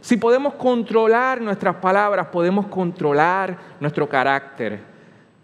Si 0.00 0.16
podemos 0.16 0.54
controlar 0.54 1.40
nuestras 1.40 1.76
palabras, 1.76 2.26
podemos 2.26 2.66
controlar 2.66 3.56
nuestro 3.78 4.08
carácter. 4.08 4.80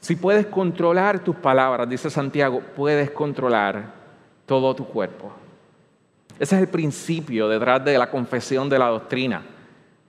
Si 0.00 0.16
puedes 0.16 0.46
controlar 0.46 1.20
tus 1.20 1.36
palabras, 1.36 1.88
dice 1.88 2.10
Santiago, 2.10 2.60
puedes 2.74 3.10
controlar 3.12 3.84
todo 4.46 4.74
tu 4.74 4.84
cuerpo. 4.86 5.32
Ese 6.38 6.56
es 6.56 6.62
el 6.62 6.68
principio 6.68 7.48
detrás 7.48 7.84
de 7.84 7.96
la 7.96 8.10
confesión 8.10 8.68
de 8.68 8.78
la 8.78 8.86
doctrina 8.86 9.42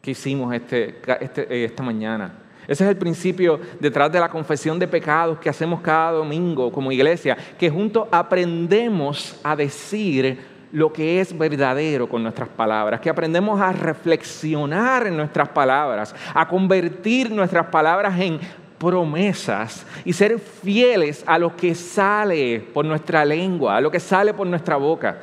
que 0.02 0.12
hicimos 0.12 0.54
este, 0.54 1.00
este, 1.20 1.42
eh, 1.54 1.66
esta 1.66 1.84
mañana. 1.84 2.34
Ese 2.68 2.84
es 2.84 2.90
el 2.90 2.98
principio 2.98 3.60
detrás 3.80 4.12
de 4.12 4.20
la 4.20 4.30
confesión 4.30 4.80
de 4.80 4.88
pecados 4.88 5.40
que 5.40 5.50
hacemos 5.50 5.82
cada 5.82 6.12
domingo 6.12 6.72
como 6.72 6.92
iglesia, 6.92 7.38
que 7.58 7.70
juntos 7.70 8.08
aprendemos 8.12 9.40
a 9.44 9.56
decir 9.56 10.40
lo 10.72 10.94
que 10.94 11.20
es 11.20 11.38
verdadero 11.38 12.08
con 12.08 12.24
nuestras 12.24 12.48
palabras, 12.50 13.02
que 13.02 13.10
aprendemos 13.10 13.60
a 13.60 13.74
reflexionar 13.74 15.06
en 15.08 15.18
nuestras 15.18 15.50
palabras, 15.50 16.16
a 16.34 16.48
convertir 16.48 17.30
nuestras 17.30 17.68
palabras 17.68 18.18
en 18.20 18.40
promesas 18.78 19.86
y 20.06 20.14
ser 20.14 20.40
fieles 20.40 21.24
a 21.28 21.38
lo 21.38 21.56
que 21.56 21.76
sale 21.76 22.60
por 22.74 22.86
nuestra 22.86 23.26
lengua, 23.26 23.78
a 23.78 23.82
lo 23.82 23.92
que 23.92 24.00
sale 24.00 24.34
por 24.34 24.48
nuestra 24.48 24.78
boca. 24.78 25.20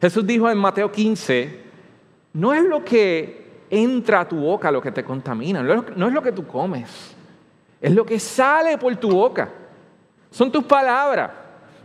Jesús 0.00 0.26
dijo 0.26 0.48
en 0.48 0.58
Mateo 0.58 0.90
15, 0.92 1.60
no 2.34 2.54
es 2.54 2.62
lo 2.62 2.84
que 2.84 3.43
entra 3.82 4.20
a 4.20 4.28
tu 4.28 4.36
boca 4.36 4.70
lo 4.70 4.80
que 4.80 4.92
te 4.92 5.04
contamina, 5.04 5.62
no 5.62 6.06
es 6.06 6.12
lo 6.12 6.22
que 6.22 6.32
tú 6.32 6.46
comes, 6.46 7.14
es 7.80 7.92
lo 7.92 8.04
que 8.06 8.18
sale 8.18 8.78
por 8.78 8.94
tu 8.96 9.10
boca. 9.10 9.50
Son 10.30 10.50
tus 10.50 10.64
palabras. 10.64 11.30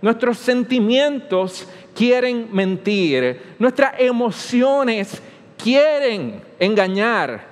Nuestros 0.01 0.37
sentimientos 0.37 1.67
quieren 1.93 2.47
mentir, 2.51 3.55
nuestras 3.59 3.93
emociones 3.99 5.21
quieren 5.61 6.41
engañar. 6.57 7.45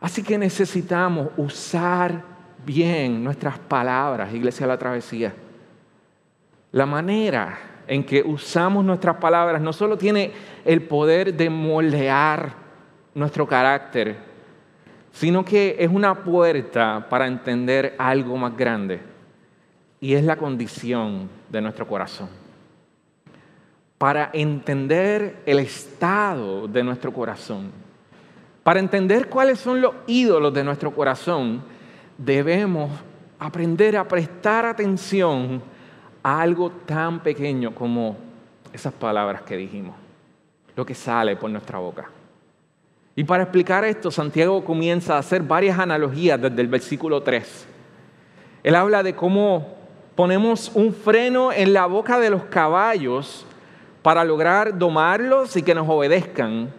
Así 0.00 0.22
que 0.22 0.36
necesitamos 0.36 1.28
usar 1.38 2.22
bien 2.64 3.24
nuestras 3.24 3.58
palabras, 3.58 4.34
Iglesia 4.34 4.66
de 4.66 4.72
la 4.72 4.78
Travesía. 4.78 5.34
La 6.72 6.84
manera 6.84 7.58
en 7.86 8.04
que 8.04 8.22
usamos 8.22 8.84
nuestras 8.84 9.16
palabras 9.16 9.62
no 9.62 9.72
solo 9.72 9.96
tiene 9.96 10.32
el 10.64 10.82
poder 10.82 11.34
de 11.34 11.48
moldear 11.48 12.63
nuestro 13.14 13.46
carácter, 13.46 14.16
sino 15.12 15.44
que 15.44 15.76
es 15.78 15.88
una 15.88 16.24
puerta 16.24 17.06
para 17.08 17.26
entender 17.26 17.94
algo 17.98 18.36
más 18.36 18.56
grande, 18.56 19.00
y 20.00 20.14
es 20.14 20.24
la 20.24 20.36
condición 20.36 21.28
de 21.48 21.60
nuestro 21.60 21.86
corazón. 21.86 22.28
Para 23.96 24.30
entender 24.32 25.42
el 25.46 25.60
estado 25.60 26.66
de 26.66 26.82
nuestro 26.82 27.12
corazón, 27.12 27.70
para 28.64 28.80
entender 28.80 29.28
cuáles 29.28 29.60
son 29.60 29.80
los 29.80 29.94
ídolos 30.06 30.52
de 30.52 30.64
nuestro 30.64 30.90
corazón, 30.90 31.62
debemos 32.18 32.90
aprender 33.38 33.96
a 33.96 34.08
prestar 34.08 34.66
atención 34.66 35.62
a 36.22 36.40
algo 36.40 36.70
tan 36.70 37.20
pequeño 37.20 37.74
como 37.74 38.16
esas 38.72 38.92
palabras 38.92 39.42
que 39.42 39.56
dijimos, 39.56 39.94
lo 40.74 40.84
que 40.84 40.94
sale 40.94 41.36
por 41.36 41.50
nuestra 41.50 41.78
boca. 41.78 42.10
Y 43.16 43.24
para 43.24 43.44
explicar 43.44 43.84
esto, 43.84 44.10
Santiago 44.10 44.64
comienza 44.64 45.14
a 45.14 45.18
hacer 45.18 45.42
varias 45.42 45.78
analogías 45.78 46.40
desde 46.40 46.60
el 46.60 46.68
versículo 46.68 47.22
3. 47.22 47.66
Él 48.64 48.74
habla 48.74 49.02
de 49.02 49.14
cómo 49.14 49.74
ponemos 50.16 50.70
un 50.74 50.92
freno 50.92 51.52
en 51.52 51.72
la 51.72 51.86
boca 51.86 52.18
de 52.18 52.30
los 52.30 52.44
caballos 52.44 53.46
para 54.02 54.24
lograr 54.24 54.76
domarlos 54.76 55.56
y 55.56 55.62
que 55.62 55.74
nos 55.74 55.88
obedezcan. 55.88 56.72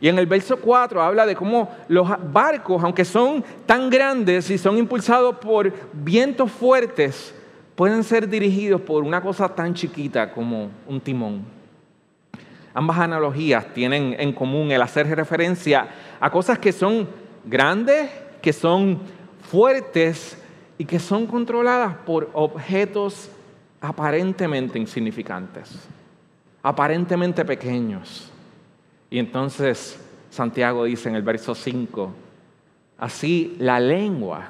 Y 0.00 0.08
en 0.08 0.18
el 0.18 0.26
verso 0.26 0.56
4 0.58 1.02
habla 1.02 1.26
de 1.26 1.36
cómo 1.36 1.70
los 1.88 2.08
barcos, 2.32 2.82
aunque 2.82 3.04
son 3.04 3.44
tan 3.66 3.90
grandes 3.90 4.48
y 4.48 4.56
son 4.56 4.78
impulsados 4.78 5.36
por 5.36 5.70
vientos 5.92 6.50
fuertes, 6.50 7.34
pueden 7.74 8.02
ser 8.02 8.26
dirigidos 8.26 8.80
por 8.80 9.04
una 9.04 9.20
cosa 9.20 9.48
tan 9.48 9.74
chiquita 9.74 10.32
como 10.32 10.70
un 10.88 11.00
timón. 11.00 11.59
Ambas 12.72 12.98
analogías 12.98 13.72
tienen 13.74 14.14
en 14.18 14.32
común 14.32 14.70
el 14.70 14.80
hacer 14.82 15.08
referencia 15.08 15.88
a 16.20 16.30
cosas 16.30 16.58
que 16.58 16.72
son 16.72 17.08
grandes, 17.44 18.10
que 18.40 18.52
son 18.52 19.00
fuertes 19.42 20.38
y 20.78 20.84
que 20.84 20.98
son 20.98 21.26
controladas 21.26 21.96
por 22.06 22.30
objetos 22.32 23.30
aparentemente 23.80 24.78
insignificantes, 24.78 25.88
aparentemente 26.62 27.44
pequeños. 27.44 28.30
Y 29.10 29.18
entonces 29.18 29.98
Santiago 30.30 30.84
dice 30.84 31.08
en 31.08 31.16
el 31.16 31.22
verso 31.22 31.54
5, 31.54 32.14
así 32.98 33.56
la 33.58 33.80
lengua 33.80 34.48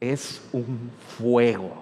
es 0.00 0.42
un 0.52 0.90
fuego, 1.18 1.74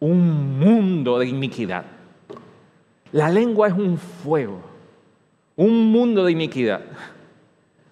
un 0.00 0.58
mundo 0.58 1.18
de 1.18 1.28
iniquidad. 1.28 1.95
La 3.12 3.28
lengua 3.30 3.68
es 3.68 3.74
un 3.74 3.98
fuego, 3.98 4.60
un 5.56 5.90
mundo 5.90 6.24
de 6.24 6.32
iniquidad. 6.32 6.82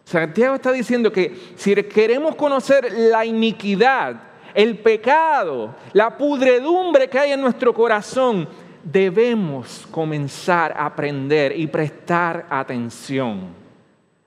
Santiago 0.05 0.55
está 0.55 0.71
diciendo 0.73 1.11
que 1.11 1.35
si 1.57 1.75
queremos 1.75 2.35
conocer 2.35 2.93
la 2.93 3.25
iniquidad, 3.25 4.21
el 4.55 4.79
pecado, 4.79 5.75
la 5.93 6.17
pudredumbre 6.17 7.09
que 7.09 7.19
hay 7.19 7.33
en 7.33 7.41
nuestro 7.41 7.73
corazón, 7.73 8.47
debemos 8.85 9.87
comenzar 9.91 10.73
a 10.73 10.87
aprender 10.87 11.59
y 11.59 11.67
prestar 11.67 12.47
atención 12.51 13.49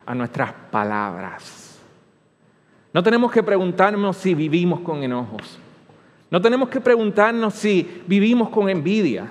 a 0.06 0.16
nuestras 0.16 0.52
palabras. 0.72 1.80
No 2.92 3.04
tenemos 3.04 3.32
que 3.32 3.44
preguntarnos 3.44 4.18
si 4.18 4.34
vivimos 4.34 4.80
con 4.80 5.04
enojos. 5.04 5.60
No 6.32 6.42
tenemos 6.42 6.70
que 6.70 6.82
preguntarnos 6.82 7.54
si 7.54 8.02
vivimos 8.08 8.50
con 8.50 8.70
envidia. 8.70 9.28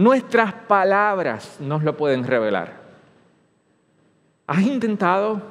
Nuestras 0.00 0.54
palabras 0.54 1.58
nos 1.60 1.84
lo 1.84 1.94
pueden 1.94 2.24
revelar. 2.24 2.72
¿Has 4.46 4.62
intentado 4.62 5.42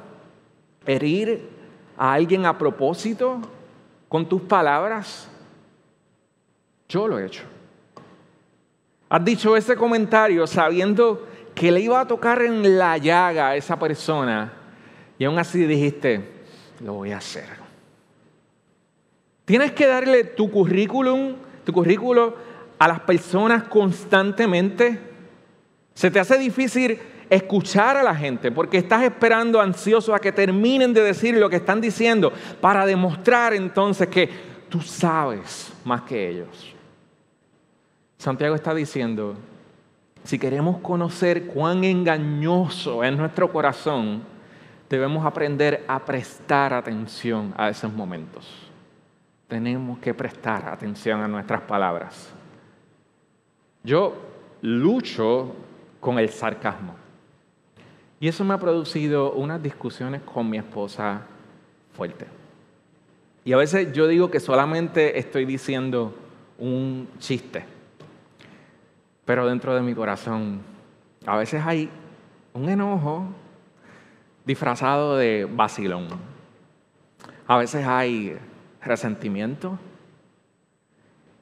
herir 0.84 1.48
a 1.96 2.14
alguien 2.14 2.44
a 2.44 2.58
propósito 2.58 3.40
con 4.08 4.28
tus 4.28 4.42
palabras? 4.42 5.28
Yo 6.88 7.06
lo 7.06 7.20
he 7.20 7.26
hecho. 7.26 7.44
Has 9.08 9.24
dicho 9.24 9.56
ese 9.56 9.76
comentario 9.76 10.48
sabiendo 10.48 11.28
que 11.54 11.70
le 11.70 11.82
iba 11.82 12.00
a 12.00 12.08
tocar 12.08 12.42
en 12.42 12.76
la 12.76 12.98
llaga 12.98 13.50
a 13.50 13.56
esa 13.56 13.78
persona 13.78 14.52
y 15.16 15.26
aún 15.26 15.38
así 15.38 15.64
dijiste, 15.64 16.28
lo 16.80 16.94
voy 16.94 17.12
a 17.12 17.18
hacer. 17.18 17.46
Tienes 19.44 19.70
que 19.70 19.86
darle 19.86 20.24
tu 20.24 20.50
currículum, 20.50 21.36
tu 21.64 21.72
currículo 21.72 22.49
a 22.80 22.88
las 22.88 23.00
personas 23.00 23.64
constantemente. 23.64 24.98
Se 25.92 26.10
te 26.10 26.18
hace 26.18 26.38
difícil 26.38 26.98
escuchar 27.28 27.98
a 27.98 28.02
la 28.02 28.16
gente 28.16 28.50
porque 28.50 28.78
estás 28.78 29.02
esperando 29.02 29.60
ansioso 29.60 30.14
a 30.14 30.18
que 30.18 30.32
terminen 30.32 30.94
de 30.94 31.02
decir 31.02 31.36
lo 31.36 31.50
que 31.50 31.56
están 31.56 31.80
diciendo 31.80 32.32
para 32.60 32.86
demostrar 32.86 33.52
entonces 33.52 34.08
que 34.08 34.30
tú 34.70 34.80
sabes 34.80 35.72
más 35.84 36.02
que 36.02 36.30
ellos. 36.30 36.74
Santiago 38.16 38.54
está 38.54 38.74
diciendo, 38.74 39.36
si 40.24 40.38
queremos 40.38 40.78
conocer 40.78 41.48
cuán 41.48 41.84
engañoso 41.84 43.04
es 43.04 43.14
nuestro 43.14 43.52
corazón, 43.52 44.22
debemos 44.88 45.26
aprender 45.26 45.84
a 45.86 46.02
prestar 46.02 46.72
atención 46.72 47.52
a 47.58 47.68
esos 47.68 47.92
momentos. 47.92 48.70
Tenemos 49.48 49.98
que 49.98 50.14
prestar 50.14 50.66
atención 50.66 51.20
a 51.20 51.28
nuestras 51.28 51.60
palabras. 51.60 52.39
Yo 53.82 54.14
lucho 54.62 55.54
con 56.00 56.18
el 56.18 56.28
sarcasmo. 56.30 56.94
Y 58.18 58.28
eso 58.28 58.44
me 58.44 58.54
ha 58.54 58.58
producido 58.58 59.32
unas 59.32 59.62
discusiones 59.62 60.20
con 60.22 60.48
mi 60.48 60.58
esposa 60.58 61.22
fuerte. 61.96 62.26
Y 63.44 63.52
a 63.52 63.56
veces 63.56 63.92
yo 63.92 64.06
digo 64.06 64.30
que 64.30 64.40
solamente 64.40 65.18
estoy 65.18 65.46
diciendo 65.46 66.14
un 66.58 67.08
chiste. 67.18 67.64
Pero 69.24 69.46
dentro 69.46 69.74
de 69.74 69.80
mi 69.80 69.94
corazón 69.94 70.60
a 71.26 71.36
veces 71.36 71.62
hay 71.64 71.88
un 72.52 72.68
enojo 72.68 73.26
disfrazado 74.44 75.16
de 75.16 75.48
vacilón. 75.50 76.08
A 77.46 77.56
veces 77.56 77.86
hay 77.86 78.36
resentimiento. 78.82 79.78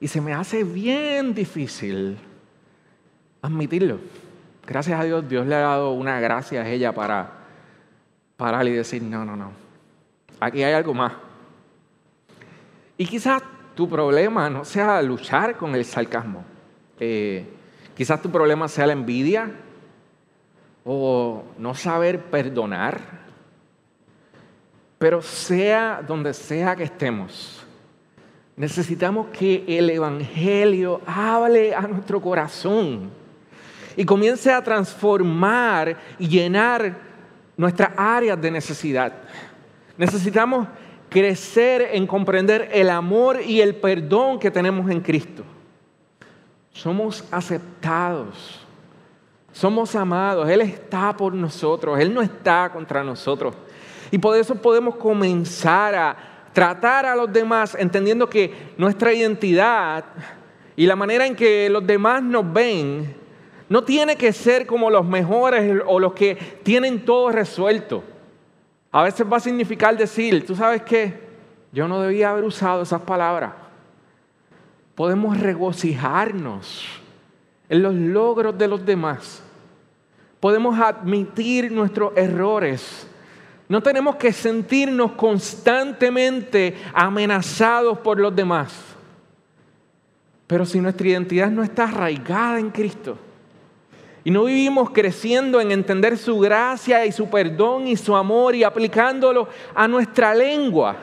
Y 0.00 0.06
se 0.06 0.20
me 0.20 0.32
hace 0.32 0.62
bien 0.62 1.34
difícil 1.34 2.18
admitirlo. 3.42 3.98
Gracias 4.66 5.00
a 5.00 5.04
Dios, 5.04 5.28
Dios 5.28 5.46
le 5.46 5.54
ha 5.54 5.60
dado 5.60 5.92
una 5.92 6.20
gracia 6.20 6.62
a 6.62 6.68
ella 6.68 6.92
para 6.92 7.32
parar 8.36 8.66
y 8.68 8.72
decir, 8.72 9.02
no, 9.02 9.24
no, 9.24 9.36
no, 9.36 9.50
aquí 10.40 10.62
hay 10.62 10.74
algo 10.74 10.94
más. 10.94 11.12
Y 12.96 13.06
quizás 13.06 13.42
tu 13.74 13.88
problema 13.88 14.50
no 14.50 14.64
sea 14.64 15.00
luchar 15.02 15.56
con 15.56 15.74
el 15.74 15.84
sarcasmo. 15.84 16.44
Eh, 17.00 17.46
quizás 17.96 18.20
tu 18.20 18.30
problema 18.30 18.68
sea 18.68 18.88
la 18.88 18.92
envidia 18.92 19.50
o 20.84 21.44
no 21.58 21.74
saber 21.74 22.24
perdonar. 22.24 23.00
Pero 24.98 25.22
sea 25.22 26.02
donde 26.04 26.34
sea 26.34 26.74
que 26.74 26.82
estemos, 26.82 27.64
necesitamos 28.56 29.28
que 29.28 29.64
el 29.68 29.88
Evangelio 29.90 31.00
hable 31.06 31.72
a 31.72 31.82
nuestro 31.82 32.20
corazón 32.20 33.17
y 33.98 34.04
comience 34.04 34.52
a 34.52 34.62
transformar 34.62 35.96
y 36.20 36.28
llenar 36.28 36.96
nuestras 37.56 37.90
áreas 37.96 38.40
de 38.40 38.48
necesidad. 38.48 39.12
Necesitamos 39.96 40.68
crecer 41.08 41.88
en 41.92 42.06
comprender 42.06 42.68
el 42.72 42.90
amor 42.90 43.42
y 43.42 43.60
el 43.60 43.74
perdón 43.74 44.38
que 44.38 44.52
tenemos 44.52 44.88
en 44.88 45.00
Cristo. 45.00 45.42
Somos 46.72 47.24
aceptados, 47.32 48.64
somos 49.50 49.96
amados, 49.96 50.48
Él 50.48 50.60
está 50.60 51.16
por 51.16 51.34
nosotros, 51.34 51.98
Él 51.98 52.14
no 52.14 52.22
está 52.22 52.70
contra 52.72 53.02
nosotros. 53.02 53.56
Y 54.12 54.18
por 54.18 54.36
eso 54.36 54.54
podemos 54.54 54.94
comenzar 54.94 55.96
a 55.96 56.16
tratar 56.52 57.04
a 57.04 57.16
los 57.16 57.32
demás 57.32 57.76
entendiendo 57.76 58.28
que 58.30 58.74
nuestra 58.76 59.12
identidad 59.12 60.04
y 60.76 60.86
la 60.86 60.94
manera 60.94 61.26
en 61.26 61.34
que 61.34 61.68
los 61.68 61.84
demás 61.84 62.22
nos 62.22 62.52
ven 62.52 63.26
no 63.68 63.84
tiene 63.84 64.16
que 64.16 64.32
ser 64.32 64.66
como 64.66 64.90
los 64.90 65.04
mejores 65.06 65.82
o 65.86 66.00
los 66.00 66.14
que 66.14 66.34
tienen 66.62 67.04
todo 67.04 67.30
resuelto. 67.30 68.02
A 68.90 69.02
veces 69.02 69.26
va 69.30 69.36
a 69.36 69.40
significar 69.40 69.96
decir, 69.96 70.46
tú 70.46 70.56
sabes 70.56 70.82
qué, 70.82 71.20
yo 71.72 71.86
no 71.86 72.00
debía 72.00 72.30
haber 72.30 72.44
usado 72.44 72.82
esas 72.82 73.02
palabras. 73.02 73.52
Podemos 74.94 75.38
regocijarnos 75.38 76.86
en 77.68 77.82
los 77.82 77.94
logros 77.94 78.56
de 78.56 78.68
los 78.68 78.84
demás. 78.84 79.42
Podemos 80.40 80.78
admitir 80.80 81.70
nuestros 81.70 82.16
errores. 82.16 83.06
No 83.68 83.82
tenemos 83.82 84.16
que 84.16 84.32
sentirnos 84.32 85.12
constantemente 85.12 86.74
amenazados 86.94 87.98
por 87.98 88.18
los 88.18 88.34
demás. 88.34 88.72
Pero 90.46 90.64
si 90.64 90.80
nuestra 90.80 91.06
identidad 91.06 91.50
no 91.50 91.62
está 91.62 91.84
arraigada 91.84 92.58
en 92.58 92.70
Cristo, 92.70 93.18
y 94.24 94.30
no 94.30 94.44
vivimos 94.44 94.90
creciendo 94.90 95.60
en 95.60 95.72
entender 95.72 96.18
su 96.18 96.38
gracia 96.38 97.06
y 97.06 97.12
su 97.12 97.28
perdón 97.30 97.86
y 97.86 97.96
su 97.96 98.16
amor 98.16 98.54
y 98.54 98.64
aplicándolo 98.64 99.48
a 99.74 99.86
nuestra 99.88 100.34
lengua, 100.34 100.96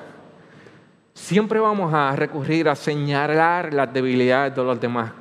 siempre 1.13 1.60
vamos 1.60 1.93
a 1.93 2.15
recurrir 2.15 2.67
a 2.69 2.75
señalar 2.75 3.73
las 3.73 3.91
debilidades 3.91 4.56
de 4.56 4.63
los 4.63 4.80
demás 4.80 5.12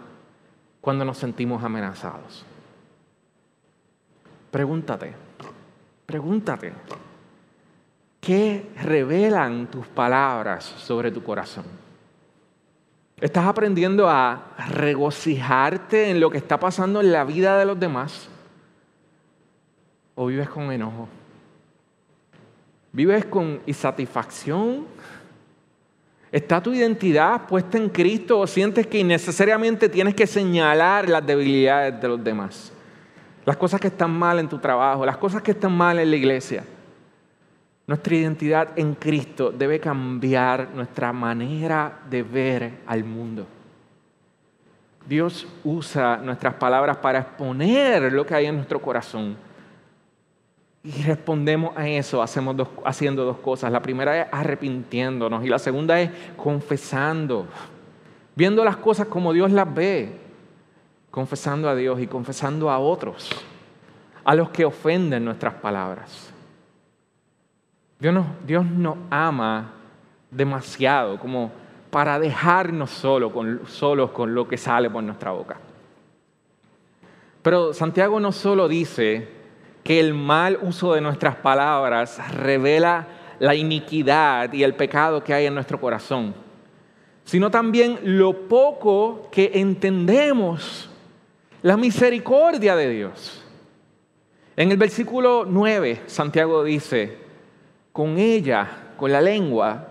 cuando 0.80 1.04
nos 1.04 1.18
sentimos 1.18 1.62
amenazados. 1.62 2.44
Pregúntate, 4.50 5.14
pregúntate, 6.04 6.72
¿qué 8.20 8.70
revelan 8.82 9.68
tus 9.68 9.86
palabras 9.86 10.64
sobre 10.64 11.10
tu 11.10 11.22
corazón? 11.22 11.83
¿Estás 13.24 13.46
aprendiendo 13.46 14.06
a 14.06 14.48
regocijarte 14.68 16.10
en 16.10 16.20
lo 16.20 16.28
que 16.28 16.36
está 16.36 16.60
pasando 16.60 17.00
en 17.00 17.10
la 17.10 17.24
vida 17.24 17.56
de 17.56 17.64
los 17.64 17.80
demás? 17.80 18.28
¿O 20.14 20.26
vives 20.26 20.46
con 20.50 20.70
enojo? 20.70 21.08
¿Vives 22.92 23.24
con 23.24 23.62
insatisfacción? 23.64 24.84
¿Está 26.30 26.62
tu 26.62 26.74
identidad 26.74 27.46
puesta 27.46 27.78
en 27.78 27.88
Cristo 27.88 28.40
o 28.40 28.46
sientes 28.46 28.86
que 28.86 28.98
innecesariamente 28.98 29.88
tienes 29.88 30.14
que 30.14 30.26
señalar 30.26 31.08
las 31.08 31.26
debilidades 31.26 31.98
de 31.98 32.08
los 32.08 32.22
demás? 32.22 32.74
Las 33.46 33.56
cosas 33.56 33.80
que 33.80 33.86
están 33.88 34.10
mal 34.10 34.38
en 34.38 34.50
tu 34.50 34.58
trabajo, 34.58 35.06
las 35.06 35.16
cosas 35.16 35.40
que 35.40 35.52
están 35.52 35.72
mal 35.72 35.98
en 35.98 36.10
la 36.10 36.16
iglesia. 36.16 36.62
Nuestra 37.86 38.14
identidad 38.14 38.78
en 38.78 38.94
Cristo 38.94 39.50
debe 39.50 39.78
cambiar 39.78 40.70
nuestra 40.74 41.12
manera 41.12 42.00
de 42.08 42.22
ver 42.22 42.72
al 42.86 43.04
mundo. 43.04 43.46
Dios 45.06 45.46
usa 45.64 46.16
nuestras 46.16 46.54
palabras 46.54 46.96
para 46.96 47.18
exponer 47.18 48.10
lo 48.10 48.24
que 48.24 48.34
hay 48.34 48.46
en 48.46 48.56
nuestro 48.56 48.80
corazón. 48.80 49.36
Y 50.82 51.02
respondemos 51.02 51.76
a 51.76 51.86
eso 51.86 52.22
hacemos 52.22 52.56
haciendo 52.84 53.24
dos 53.24 53.38
cosas. 53.38 53.70
La 53.70 53.82
primera 53.82 54.22
es 54.22 54.28
arrepintiéndonos 54.32 55.44
y 55.44 55.48
la 55.48 55.58
segunda 55.58 56.00
es 56.00 56.10
confesando, 56.36 57.46
viendo 58.34 58.64
las 58.64 58.78
cosas 58.78 59.08
como 59.08 59.34
Dios 59.34 59.52
las 59.52 59.72
ve, 59.74 60.10
confesando 61.10 61.68
a 61.68 61.74
Dios 61.74 62.00
y 62.00 62.06
confesando 62.06 62.70
a 62.70 62.78
otros, 62.78 63.30
a 64.24 64.34
los 64.34 64.48
que 64.48 64.64
ofenden 64.64 65.24
nuestras 65.26 65.54
palabras. 65.54 66.33
Dios 67.98 68.64
nos, 68.66 68.96
ama 69.10 69.72
demasiado 70.30 71.18
como 71.18 71.52
para 71.90 72.18
dejarnos 72.18 72.90
solos 72.90 73.32
con 74.12 74.34
lo 74.34 74.48
que 74.48 74.56
sale 74.56 74.90
por 74.90 75.02
nuestra 75.02 75.30
boca. 75.30 75.56
Pero 77.44 77.74
Santiago 77.74 78.18
no 78.20 78.32
solo 78.32 78.68
dice 78.68 79.28
que 79.84 80.00
el 80.00 80.14
mal 80.14 80.58
uso 80.62 80.94
de 80.94 81.02
nuestras 81.02 81.36
palabras 81.36 82.18
revela 82.34 83.06
la 83.38 83.54
iniquidad 83.54 84.50
y 84.54 84.62
el 84.62 84.74
pecado 84.74 85.22
que 85.22 85.34
hay 85.34 85.44
en 85.44 85.54
nuestro 85.54 85.78
corazón, 85.78 86.34
sino 87.24 87.50
también 87.50 87.98
lo 88.02 88.48
poco 88.48 89.28
que 89.30 89.50
entendemos 89.54 90.88
la 91.60 91.76
misericordia 91.76 92.74
de 92.76 92.88
Dios. 92.88 93.42
En 94.56 94.70
el 94.70 94.78
versículo 94.78 95.44
9, 95.46 96.04
Santiago 96.06 96.64
dice, 96.64 97.18
con 97.94 98.18
ella, 98.18 98.68
con 98.96 99.12
la 99.12 99.20
lengua, 99.20 99.86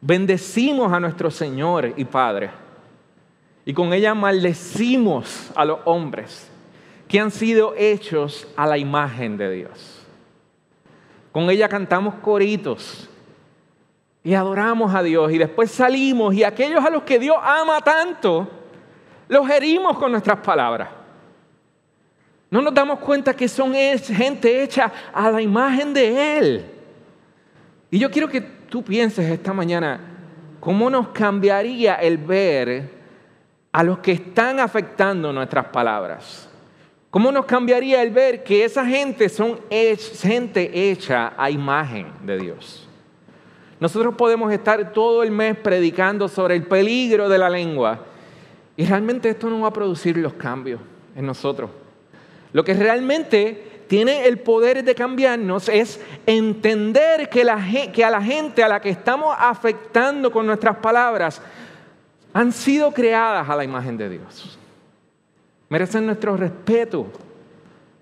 bendecimos 0.00 0.92
a 0.92 1.00
nuestro 1.00 1.32
Señor 1.32 1.92
y 1.96 2.04
Padre. 2.04 2.52
Y 3.64 3.74
con 3.74 3.92
ella 3.92 4.14
maldecimos 4.14 5.50
a 5.56 5.64
los 5.64 5.80
hombres 5.84 6.48
que 7.08 7.18
han 7.18 7.32
sido 7.32 7.74
hechos 7.76 8.46
a 8.56 8.68
la 8.68 8.78
imagen 8.78 9.36
de 9.36 9.50
Dios. 9.50 10.06
Con 11.32 11.50
ella 11.50 11.68
cantamos 11.68 12.14
coritos 12.22 13.10
y 14.22 14.34
adoramos 14.34 14.94
a 14.94 15.02
Dios 15.02 15.32
y 15.32 15.38
después 15.38 15.72
salimos 15.72 16.36
y 16.36 16.44
aquellos 16.44 16.84
a 16.84 16.90
los 16.90 17.02
que 17.02 17.18
Dios 17.18 17.36
ama 17.42 17.80
tanto, 17.80 18.48
Los 19.26 19.50
herimos 19.50 19.98
con 19.98 20.12
nuestras 20.12 20.38
palabras. 20.38 20.88
No 22.48 22.62
nos 22.62 22.72
damos 22.72 23.00
cuenta 23.00 23.34
que 23.34 23.48
son 23.48 23.74
gente 23.74 24.62
hecha 24.62 24.92
a 25.12 25.32
la 25.32 25.42
imagen 25.42 25.92
de 25.92 26.38
Él. 26.38 26.73
Y 27.94 28.00
yo 28.00 28.10
quiero 28.10 28.26
que 28.26 28.40
tú 28.40 28.82
pienses 28.82 29.30
esta 29.30 29.52
mañana, 29.52 30.00
¿cómo 30.58 30.90
nos 30.90 31.10
cambiaría 31.10 31.94
el 31.94 32.18
ver 32.18 32.90
a 33.70 33.84
los 33.84 34.00
que 34.00 34.10
están 34.10 34.58
afectando 34.58 35.32
nuestras 35.32 35.66
palabras? 35.66 36.48
¿Cómo 37.08 37.30
nos 37.30 37.44
cambiaría 37.44 38.02
el 38.02 38.10
ver 38.10 38.42
que 38.42 38.64
esa 38.64 38.84
gente 38.84 39.28
son 39.28 39.60
gente 39.70 40.90
hecha 40.90 41.34
a 41.36 41.48
imagen 41.52 42.08
de 42.26 42.36
Dios? 42.36 42.88
Nosotros 43.78 44.16
podemos 44.16 44.52
estar 44.52 44.92
todo 44.92 45.22
el 45.22 45.30
mes 45.30 45.56
predicando 45.56 46.26
sobre 46.26 46.56
el 46.56 46.64
peligro 46.64 47.28
de 47.28 47.38
la 47.38 47.48
lengua 47.48 48.06
y 48.76 48.86
realmente 48.86 49.28
esto 49.28 49.48
no 49.48 49.60
va 49.60 49.68
a 49.68 49.72
producir 49.72 50.16
los 50.16 50.32
cambios 50.32 50.80
en 51.14 51.26
nosotros. 51.26 51.70
Lo 52.52 52.64
que 52.64 52.74
realmente 52.74 53.73
tiene 53.86 54.26
el 54.26 54.38
poder 54.38 54.84
de 54.84 54.94
cambiarnos 54.94 55.68
es 55.68 56.00
entender 56.26 57.28
que, 57.28 57.42
a 57.42 58.10
la 58.10 58.22
gente 58.22 58.62
a 58.62 58.68
la 58.68 58.80
que 58.80 58.90
estamos 58.90 59.34
afectando 59.38 60.30
con 60.30 60.46
nuestras 60.46 60.76
palabras 60.76 61.40
han 62.32 62.52
sido 62.52 62.92
creadas 62.92 63.48
a 63.48 63.56
la 63.56 63.64
imagen 63.64 63.96
de 63.96 64.08
Dios 64.08 64.58
merecen 65.74 66.06
nuestro 66.06 66.36
respeto, 66.36 67.06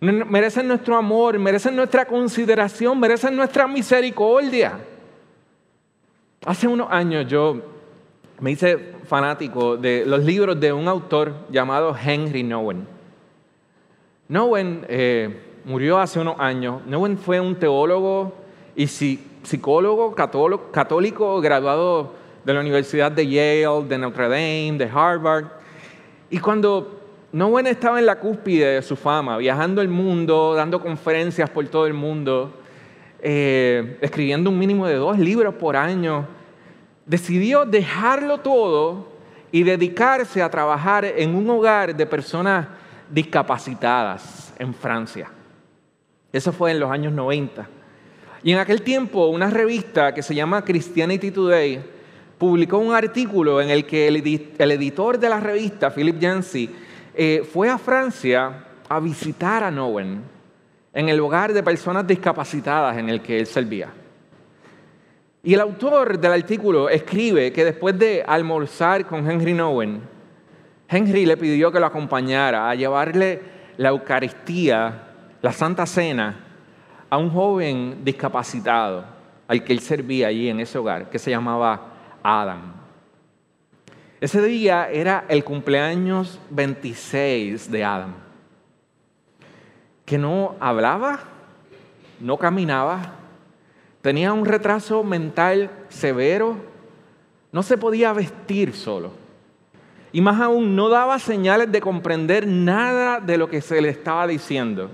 merecen 0.00 0.68
nuestro 0.68 0.94
amor, 0.94 1.38
merecen 1.38 1.74
nuestra 1.74 2.04
consideración, 2.04 3.00
merecen 3.00 3.34
nuestra 3.34 3.66
misericordia. 3.66 4.78
Hace 6.44 6.68
unos 6.68 6.88
años 6.90 7.26
yo 7.28 7.62
me 8.40 8.50
hice 8.50 8.76
fanático 9.06 9.78
de 9.78 10.04
los 10.04 10.22
libros 10.22 10.60
de 10.60 10.70
un 10.70 10.86
autor 10.86 11.32
llamado 11.50 11.96
Henry 11.96 12.42
Nowen. 12.42 12.86
Nowen 14.28 14.84
eh, 14.88 15.34
murió 15.64 15.98
hace 15.98 16.20
unos 16.20 16.38
años. 16.38 16.82
Nowen 16.86 17.18
fue 17.18 17.40
un 17.40 17.54
teólogo 17.54 18.34
y 18.74 18.86
psicólogo 18.86 20.14
católico 20.14 21.40
graduado 21.40 22.14
de 22.44 22.54
la 22.54 22.60
Universidad 22.60 23.12
de 23.12 23.26
Yale, 23.26 23.84
de 23.88 23.98
Notre 23.98 24.24
Dame, 24.24 24.74
de 24.78 24.90
Harvard. 24.92 25.46
Y 26.30 26.38
cuando 26.38 27.00
Nowen 27.32 27.66
estaba 27.66 27.98
en 27.98 28.06
la 28.06 28.18
cúspide 28.18 28.74
de 28.74 28.82
su 28.82 28.96
fama, 28.96 29.36
viajando 29.38 29.80
el 29.80 29.88
mundo, 29.88 30.54
dando 30.54 30.80
conferencias 30.80 31.48
por 31.50 31.66
todo 31.68 31.86
el 31.86 31.94
mundo, 31.94 32.52
eh, 33.20 33.98
escribiendo 34.00 34.50
un 34.50 34.58
mínimo 34.58 34.86
de 34.86 34.94
dos 34.94 35.18
libros 35.18 35.54
por 35.54 35.76
año. 35.76 36.26
Decidió 37.06 37.64
dejarlo 37.64 38.38
todo 38.38 39.08
y 39.50 39.62
dedicarse 39.62 40.42
a 40.42 40.50
trabajar 40.50 41.04
en 41.04 41.34
un 41.34 41.48
hogar 41.50 41.94
de 41.94 42.06
personas 42.06 42.66
discapacitadas 43.10 44.52
en 44.58 44.74
Francia. 44.74 45.28
Eso 46.32 46.52
fue 46.52 46.70
en 46.70 46.80
los 46.80 46.90
años 46.90 47.12
90. 47.12 47.68
Y 48.42 48.52
en 48.52 48.58
aquel 48.58 48.82
tiempo 48.82 49.26
una 49.26 49.50
revista 49.50 50.12
que 50.14 50.22
se 50.22 50.34
llama 50.34 50.64
Christianity 50.64 51.30
Today 51.30 51.80
publicó 52.38 52.78
un 52.78 52.94
artículo 52.94 53.60
en 53.60 53.70
el 53.70 53.84
que 53.84 54.08
el, 54.08 54.16
editor 54.16 55.18
de 55.18 55.28
la 55.28 55.38
revista, 55.38 55.90
Philip 55.90 56.18
Yancey, 56.18 56.70
eh, 57.14 57.46
fue 57.52 57.68
a 57.68 57.78
Francia 57.78 58.64
a 58.88 58.98
visitar 58.98 59.62
a 59.62 59.70
Nowen 59.70 60.22
en 60.92 61.08
el 61.08 61.20
hogar 61.20 61.52
de 61.52 61.62
personas 61.62 62.06
discapacitadas 62.06 62.96
en 62.98 63.08
el 63.08 63.20
que 63.20 63.38
él 63.38 63.46
servía. 63.46 63.90
Y 65.44 65.54
el 65.54 65.60
autor 65.60 66.18
del 66.18 66.32
artículo 66.32 66.88
escribe 66.88 67.52
que 67.52 67.64
después 67.64 67.98
de 67.98 68.24
almorzar 68.26 69.06
con 69.06 69.28
Henry 69.28 69.54
Nowen, 69.54 70.00
Henry 70.88 71.26
le 71.26 71.36
pidió 71.36 71.72
que 71.72 71.80
lo 71.80 71.86
acompañara 71.86 72.68
a 72.68 72.74
llevarle 72.74 73.40
la 73.76 73.88
Eucaristía, 73.88 75.11
la 75.42 75.52
Santa 75.52 75.86
Cena, 75.86 76.36
a 77.10 77.18
un 77.18 77.28
joven 77.28 78.04
discapacitado 78.04 79.04
al 79.48 79.62
que 79.64 79.72
él 79.72 79.80
servía 79.80 80.28
allí 80.28 80.48
en 80.48 80.60
ese 80.60 80.78
hogar, 80.78 81.10
que 81.10 81.18
se 81.18 81.30
llamaba 81.30 81.88
Adam. 82.22 82.72
Ese 84.20 84.40
día 84.40 84.88
era 84.88 85.24
el 85.28 85.44
cumpleaños 85.44 86.40
26 86.50 87.70
de 87.70 87.84
Adam, 87.84 88.14
que 90.06 90.16
no 90.16 90.54
hablaba, 90.60 91.20
no 92.20 92.38
caminaba, 92.38 93.14
tenía 94.00 94.32
un 94.32 94.46
retraso 94.46 95.02
mental 95.02 95.70
severo, 95.88 96.56
no 97.50 97.64
se 97.64 97.76
podía 97.76 98.12
vestir 98.12 98.74
solo. 98.74 99.10
Y 100.12 100.20
más 100.20 100.40
aún, 100.40 100.76
no 100.76 100.88
daba 100.88 101.18
señales 101.18 101.72
de 101.72 101.80
comprender 101.80 102.46
nada 102.46 103.18
de 103.18 103.36
lo 103.36 103.50
que 103.50 103.60
se 103.60 103.80
le 103.82 103.88
estaba 103.88 104.26
diciendo. 104.26 104.90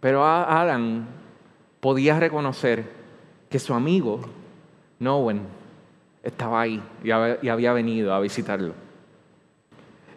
Pero 0.00 0.24
Adam 0.24 1.06
podía 1.80 2.18
reconocer 2.18 2.84
que 3.50 3.58
su 3.58 3.74
amigo, 3.74 4.20
Nowen, 4.98 5.42
estaba 6.22 6.62
ahí 6.62 6.82
y 7.02 7.10
había 7.48 7.72
venido 7.72 8.14
a 8.14 8.20
visitarlo. 8.20 8.74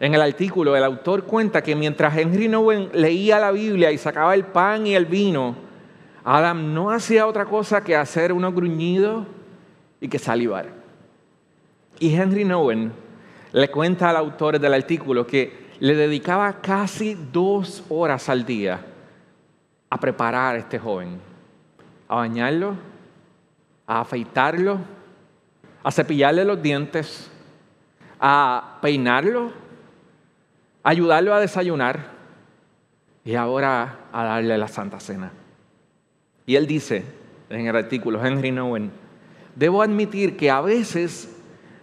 En 0.00 0.14
el 0.14 0.22
artículo, 0.22 0.76
el 0.76 0.84
autor 0.84 1.24
cuenta 1.24 1.62
que 1.62 1.76
mientras 1.76 2.16
Henry 2.16 2.48
Nowen 2.48 2.90
leía 2.94 3.38
la 3.38 3.52
Biblia 3.52 3.92
y 3.92 3.98
sacaba 3.98 4.34
el 4.34 4.44
pan 4.44 4.86
y 4.86 4.94
el 4.94 5.06
vino, 5.06 5.54
Adam 6.24 6.74
no 6.74 6.90
hacía 6.90 7.26
otra 7.26 7.44
cosa 7.44 7.84
que 7.84 7.94
hacer 7.94 8.32
unos 8.32 8.54
gruñidos 8.54 9.26
y 10.00 10.08
que 10.08 10.18
salivar. 10.18 10.68
Y 12.00 12.14
Henry 12.14 12.44
Nowen 12.44 12.92
le 13.52 13.70
cuenta 13.70 14.10
al 14.10 14.16
autor 14.16 14.58
del 14.58 14.74
artículo 14.74 15.26
que 15.26 15.64
le 15.78 15.94
dedicaba 15.94 16.60
casi 16.60 17.16
dos 17.32 17.84
horas 17.88 18.28
al 18.28 18.44
día 18.44 18.80
a 19.90 19.98
preparar 19.98 20.56
a 20.56 20.58
este 20.58 20.78
joven, 20.78 21.20
a 22.08 22.16
bañarlo, 22.16 22.76
a 23.86 24.00
afeitarlo, 24.00 24.78
a 25.82 25.90
cepillarle 25.90 26.44
los 26.44 26.62
dientes, 26.62 27.30
a 28.18 28.78
peinarlo, 28.80 29.52
a 30.82 30.90
ayudarlo 30.90 31.34
a 31.34 31.40
desayunar 31.40 32.14
y 33.24 33.34
ahora 33.34 33.98
a 34.12 34.24
darle 34.24 34.56
la 34.58 34.68
Santa 34.68 35.00
Cena. 35.00 35.32
Y 36.46 36.56
él 36.56 36.66
dice 36.66 37.04
en 37.48 37.66
el 37.66 37.76
artículo, 37.76 38.24
Henry 38.24 38.50
Nowen, 38.50 38.90
debo 39.54 39.82
admitir 39.82 40.36
que 40.36 40.50
a 40.50 40.60
veces 40.60 41.30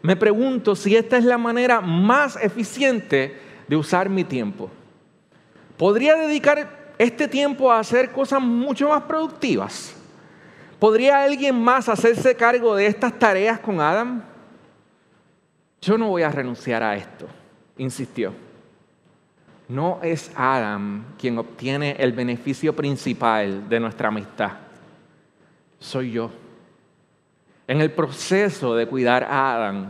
me 0.01 0.15
pregunto 0.15 0.75
si 0.75 0.95
esta 0.95 1.17
es 1.17 1.25
la 1.25 1.37
manera 1.37 1.81
más 1.81 2.35
eficiente 2.37 3.37
de 3.67 3.75
usar 3.75 4.09
mi 4.09 4.23
tiempo. 4.23 4.69
¿Podría 5.77 6.15
dedicar 6.15 6.80
este 7.01 7.27
tiempo 7.27 7.71
a 7.71 7.79
hacer 7.79 8.11
cosas 8.11 8.39
mucho 8.41 8.89
más 8.89 9.03
productivas? 9.03 9.95
¿Podría 10.77 11.23
alguien 11.23 11.59
más 11.59 11.89
hacerse 11.89 12.35
cargo 12.35 12.75
de 12.75 12.85
estas 12.85 13.17
tareas 13.17 13.59
con 13.59 13.79
Adam? 13.79 14.23
Yo 15.81 15.97
no 15.97 16.09
voy 16.09 16.21
a 16.21 16.29
renunciar 16.29 16.83
a 16.83 16.95
esto, 16.95 17.27
insistió. 17.77 18.33
No 19.67 19.99
es 20.03 20.31
Adam 20.35 21.03
quien 21.17 21.39
obtiene 21.39 21.95
el 21.97 22.11
beneficio 22.11 22.75
principal 22.75 23.67
de 23.67 23.79
nuestra 23.79 24.09
amistad. 24.09 24.51
Soy 25.79 26.11
yo. 26.11 26.29
En 27.67 27.81
el 27.81 27.89
proceso 27.91 28.75
de 28.75 28.85
cuidar 28.85 29.23
a 29.23 29.55
Adam, 29.55 29.89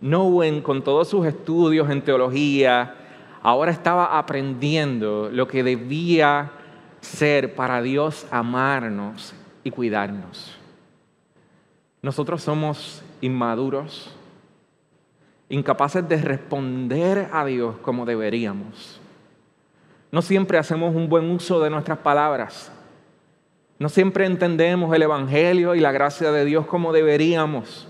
Nowen, 0.00 0.62
con 0.62 0.82
todos 0.82 1.08
sus 1.08 1.26
estudios 1.26 1.88
en 1.90 2.02
teología, 2.02 3.03
ahora 3.44 3.70
estaba 3.70 4.18
aprendiendo 4.18 5.28
lo 5.30 5.46
que 5.46 5.62
debía 5.62 6.50
ser 7.02 7.54
para 7.54 7.82
Dios 7.82 8.26
amarnos 8.30 9.34
y 9.62 9.70
cuidarnos. 9.70 10.56
Nosotros 12.00 12.42
somos 12.42 13.02
inmaduros, 13.20 14.16
incapaces 15.50 16.08
de 16.08 16.16
responder 16.16 17.28
a 17.32 17.44
Dios 17.44 17.76
como 17.82 18.06
deberíamos. 18.06 18.98
No 20.10 20.22
siempre 20.22 20.56
hacemos 20.56 20.94
un 20.94 21.10
buen 21.10 21.30
uso 21.30 21.60
de 21.60 21.68
nuestras 21.68 21.98
palabras. 21.98 22.72
No 23.78 23.90
siempre 23.90 24.24
entendemos 24.24 24.94
el 24.94 25.02
Evangelio 25.02 25.74
y 25.74 25.80
la 25.80 25.92
gracia 25.92 26.32
de 26.32 26.46
Dios 26.46 26.66
como 26.66 26.94
deberíamos. 26.94 27.88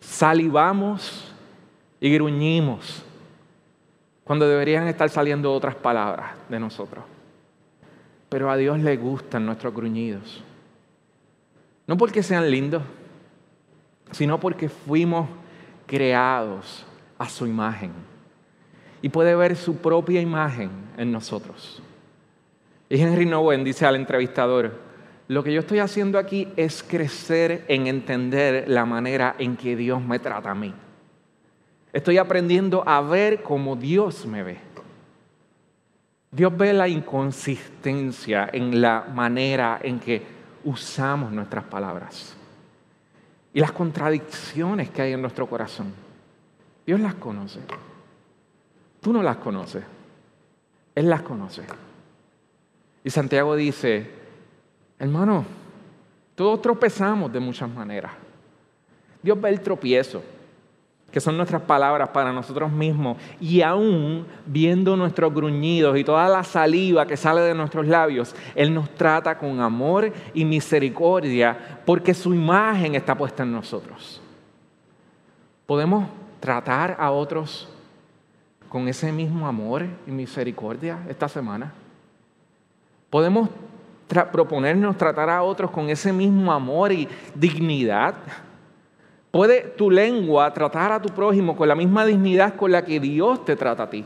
Salivamos 0.00 1.32
y 2.00 2.12
gruñimos 2.12 3.04
cuando 4.24 4.48
deberían 4.48 4.88
estar 4.88 5.08
saliendo 5.10 5.52
otras 5.52 5.74
palabras 5.74 6.32
de 6.48 6.58
nosotros 6.58 7.04
pero 8.34 8.50
a 8.50 8.56
Dios 8.56 8.80
le 8.80 8.96
gustan 8.96 9.46
nuestros 9.46 9.72
gruñidos. 9.72 10.42
No 11.86 11.96
porque 11.96 12.20
sean 12.20 12.50
lindos, 12.50 12.82
sino 14.10 14.40
porque 14.40 14.68
fuimos 14.68 15.28
creados 15.86 16.84
a 17.16 17.28
su 17.28 17.46
imagen. 17.46 17.92
Y 19.02 19.10
puede 19.10 19.36
ver 19.36 19.54
su 19.54 19.76
propia 19.76 20.20
imagen 20.20 20.72
en 20.96 21.12
nosotros. 21.12 21.80
Y 22.88 23.00
Henry 23.00 23.24
Nowen 23.24 23.62
dice 23.62 23.86
al 23.86 23.94
entrevistador, 23.94 24.80
lo 25.28 25.44
que 25.44 25.52
yo 25.52 25.60
estoy 25.60 25.78
haciendo 25.78 26.18
aquí 26.18 26.48
es 26.56 26.82
crecer 26.82 27.64
en 27.68 27.86
entender 27.86 28.64
la 28.66 28.84
manera 28.84 29.36
en 29.38 29.56
que 29.56 29.76
Dios 29.76 30.02
me 30.02 30.18
trata 30.18 30.50
a 30.50 30.56
mí. 30.56 30.74
Estoy 31.94 32.18
aprendiendo 32.18 32.82
a 32.84 33.00
ver 33.00 33.44
como 33.44 33.76
Dios 33.76 34.26
me 34.26 34.42
ve. 34.42 34.58
Dios 36.32 36.54
ve 36.56 36.72
la 36.72 36.88
inconsistencia 36.88 38.50
en 38.52 38.82
la 38.82 39.06
manera 39.14 39.78
en 39.80 40.00
que 40.00 40.20
usamos 40.64 41.30
nuestras 41.30 41.62
palabras 41.62 42.34
y 43.52 43.60
las 43.60 43.70
contradicciones 43.70 44.90
que 44.90 45.02
hay 45.02 45.12
en 45.12 45.22
nuestro 45.22 45.46
corazón. 45.46 45.94
Dios 46.84 46.98
las 46.98 47.14
conoce. 47.14 47.60
Tú 49.00 49.12
no 49.12 49.22
las 49.22 49.36
conoces. 49.36 49.84
Él 50.96 51.08
las 51.08 51.22
conoce. 51.22 51.62
Y 53.04 53.10
Santiago 53.10 53.54
dice, 53.54 54.10
hermano, 54.98 55.44
todos 56.34 56.60
tropezamos 56.60 57.32
de 57.32 57.38
muchas 57.38 57.70
maneras. 57.70 58.10
Dios 59.22 59.40
ve 59.40 59.50
el 59.50 59.60
tropiezo, 59.60 60.24
que 61.14 61.20
son 61.20 61.36
nuestras 61.36 61.62
palabras 61.62 62.08
para 62.08 62.32
nosotros 62.32 62.72
mismos, 62.72 63.18
y 63.40 63.62
aún 63.62 64.26
viendo 64.46 64.96
nuestros 64.96 65.32
gruñidos 65.32 65.96
y 65.96 66.02
toda 66.02 66.28
la 66.28 66.42
saliva 66.42 67.06
que 67.06 67.16
sale 67.16 67.40
de 67.42 67.54
nuestros 67.54 67.86
labios, 67.86 68.34
Él 68.56 68.74
nos 68.74 68.90
trata 68.96 69.38
con 69.38 69.60
amor 69.60 70.12
y 70.34 70.44
misericordia 70.44 71.78
porque 71.86 72.14
su 72.14 72.34
imagen 72.34 72.96
está 72.96 73.14
puesta 73.16 73.44
en 73.44 73.52
nosotros. 73.52 74.20
¿Podemos 75.66 76.08
tratar 76.40 76.96
a 76.98 77.12
otros 77.12 77.68
con 78.68 78.88
ese 78.88 79.12
mismo 79.12 79.46
amor 79.46 79.86
y 80.08 80.10
misericordia 80.10 80.98
esta 81.08 81.28
semana? 81.28 81.72
¿Podemos 83.08 83.50
proponernos 84.32 84.98
tratar 84.98 85.30
a 85.30 85.44
otros 85.44 85.70
con 85.70 85.88
ese 85.88 86.12
mismo 86.12 86.52
amor 86.52 86.90
y 86.90 87.08
dignidad? 87.36 88.16
¿Puede 89.34 89.62
tu 89.62 89.90
lengua 89.90 90.54
tratar 90.54 90.92
a 90.92 91.02
tu 91.02 91.08
prójimo 91.08 91.56
con 91.56 91.66
la 91.66 91.74
misma 91.74 92.06
dignidad 92.06 92.54
con 92.54 92.70
la 92.70 92.84
que 92.84 93.00
Dios 93.00 93.44
te 93.44 93.56
trata 93.56 93.82
a 93.82 93.90
ti? 93.90 94.04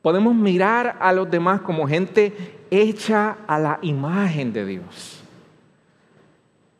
Podemos 0.00 0.34
mirar 0.34 0.96
a 0.98 1.12
los 1.12 1.30
demás 1.30 1.60
como 1.60 1.86
gente 1.86 2.56
hecha 2.70 3.36
a 3.46 3.58
la 3.58 3.78
imagen 3.82 4.50
de 4.50 4.64
Dios. 4.64 5.22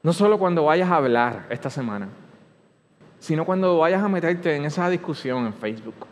No 0.03 0.15
solo 0.15 0.39
cuando 0.39 0.65
vayas 0.65 0.91
a 0.91 0.97
hablar 0.97 1.45
esta 1.51 1.69
semana, 1.69 2.09
sino 3.19 3.45
cuando 3.45 3.77
vayas 3.77 4.03
a 4.03 4.09
meterte 4.09 4.57
en 4.57 4.65
esa 4.65 4.89
discusión 4.89 5.45
en 5.45 5.53
Facebook. 5.53 6.07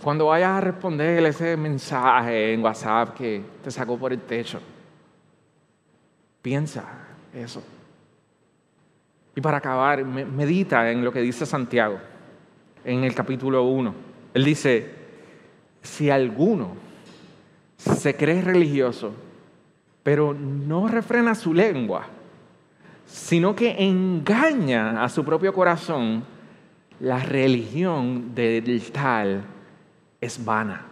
Cuando 0.00 0.26
vayas 0.26 0.50
a 0.50 0.60
responder 0.60 1.26
ese 1.26 1.56
mensaje 1.56 2.54
en 2.54 2.62
WhatsApp 2.62 3.16
que 3.16 3.42
te 3.64 3.70
sacó 3.72 3.98
por 3.98 4.12
el 4.12 4.20
techo. 4.20 4.60
Piensa 6.40 6.84
eso. 7.34 7.64
Y 9.36 9.40
para 9.40 9.58
acabar, 9.58 10.04
medita 10.04 10.90
en 10.90 11.04
lo 11.04 11.12
que 11.12 11.20
dice 11.20 11.44
Santiago 11.44 11.98
en 12.84 13.02
el 13.02 13.14
capítulo 13.14 13.64
1. 13.64 13.94
Él 14.34 14.44
dice, 14.44 14.90
si 15.82 16.10
alguno 16.10 16.76
se 17.76 18.14
cree 18.14 18.42
religioso, 18.42 19.12
pero 20.02 20.34
no 20.34 20.86
refrena 20.86 21.34
su 21.34 21.52
lengua, 21.52 22.06
sino 23.06 23.54
que 23.54 23.74
engaña 23.78 25.02
a 25.02 25.08
su 25.08 25.24
propio 25.24 25.52
corazón, 25.52 26.24
la 27.00 27.18
religión 27.18 28.34
del 28.34 28.92
tal 28.92 29.44
es 30.20 30.44
vana. 30.44 30.86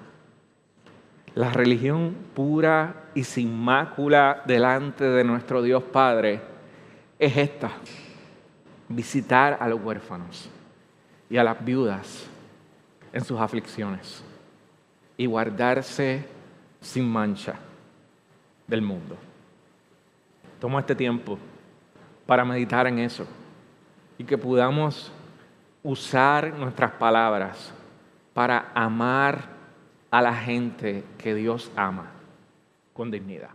La 1.34 1.50
religión 1.50 2.14
pura 2.34 3.04
y 3.14 3.24
sin 3.24 3.56
mácula 3.58 4.42
delante 4.46 5.04
de 5.04 5.24
nuestro 5.24 5.62
Dios 5.62 5.82
Padre 5.84 6.40
es 7.18 7.36
esta 7.36 7.70
visitar 8.94 9.56
a 9.60 9.68
los 9.68 9.82
huérfanos 9.82 10.48
y 11.28 11.36
a 11.36 11.44
las 11.44 11.64
viudas 11.64 12.26
en 13.12 13.24
sus 13.24 13.38
aflicciones 13.38 14.22
y 15.16 15.26
guardarse 15.26 16.26
sin 16.80 17.08
mancha 17.08 17.54
del 18.66 18.82
mundo. 18.82 19.16
Toma 20.60 20.80
este 20.80 20.94
tiempo 20.94 21.38
para 22.26 22.44
meditar 22.44 22.86
en 22.86 22.98
eso 22.98 23.26
y 24.18 24.24
que 24.24 24.38
podamos 24.38 25.12
usar 25.82 26.52
nuestras 26.54 26.92
palabras 26.92 27.72
para 28.32 28.70
amar 28.74 29.40
a 30.10 30.22
la 30.22 30.34
gente 30.34 31.04
que 31.18 31.34
Dios 31.34 31.70
ama 31.74 32.10
con 32.92 33.10
dignidad. 33.10 33.50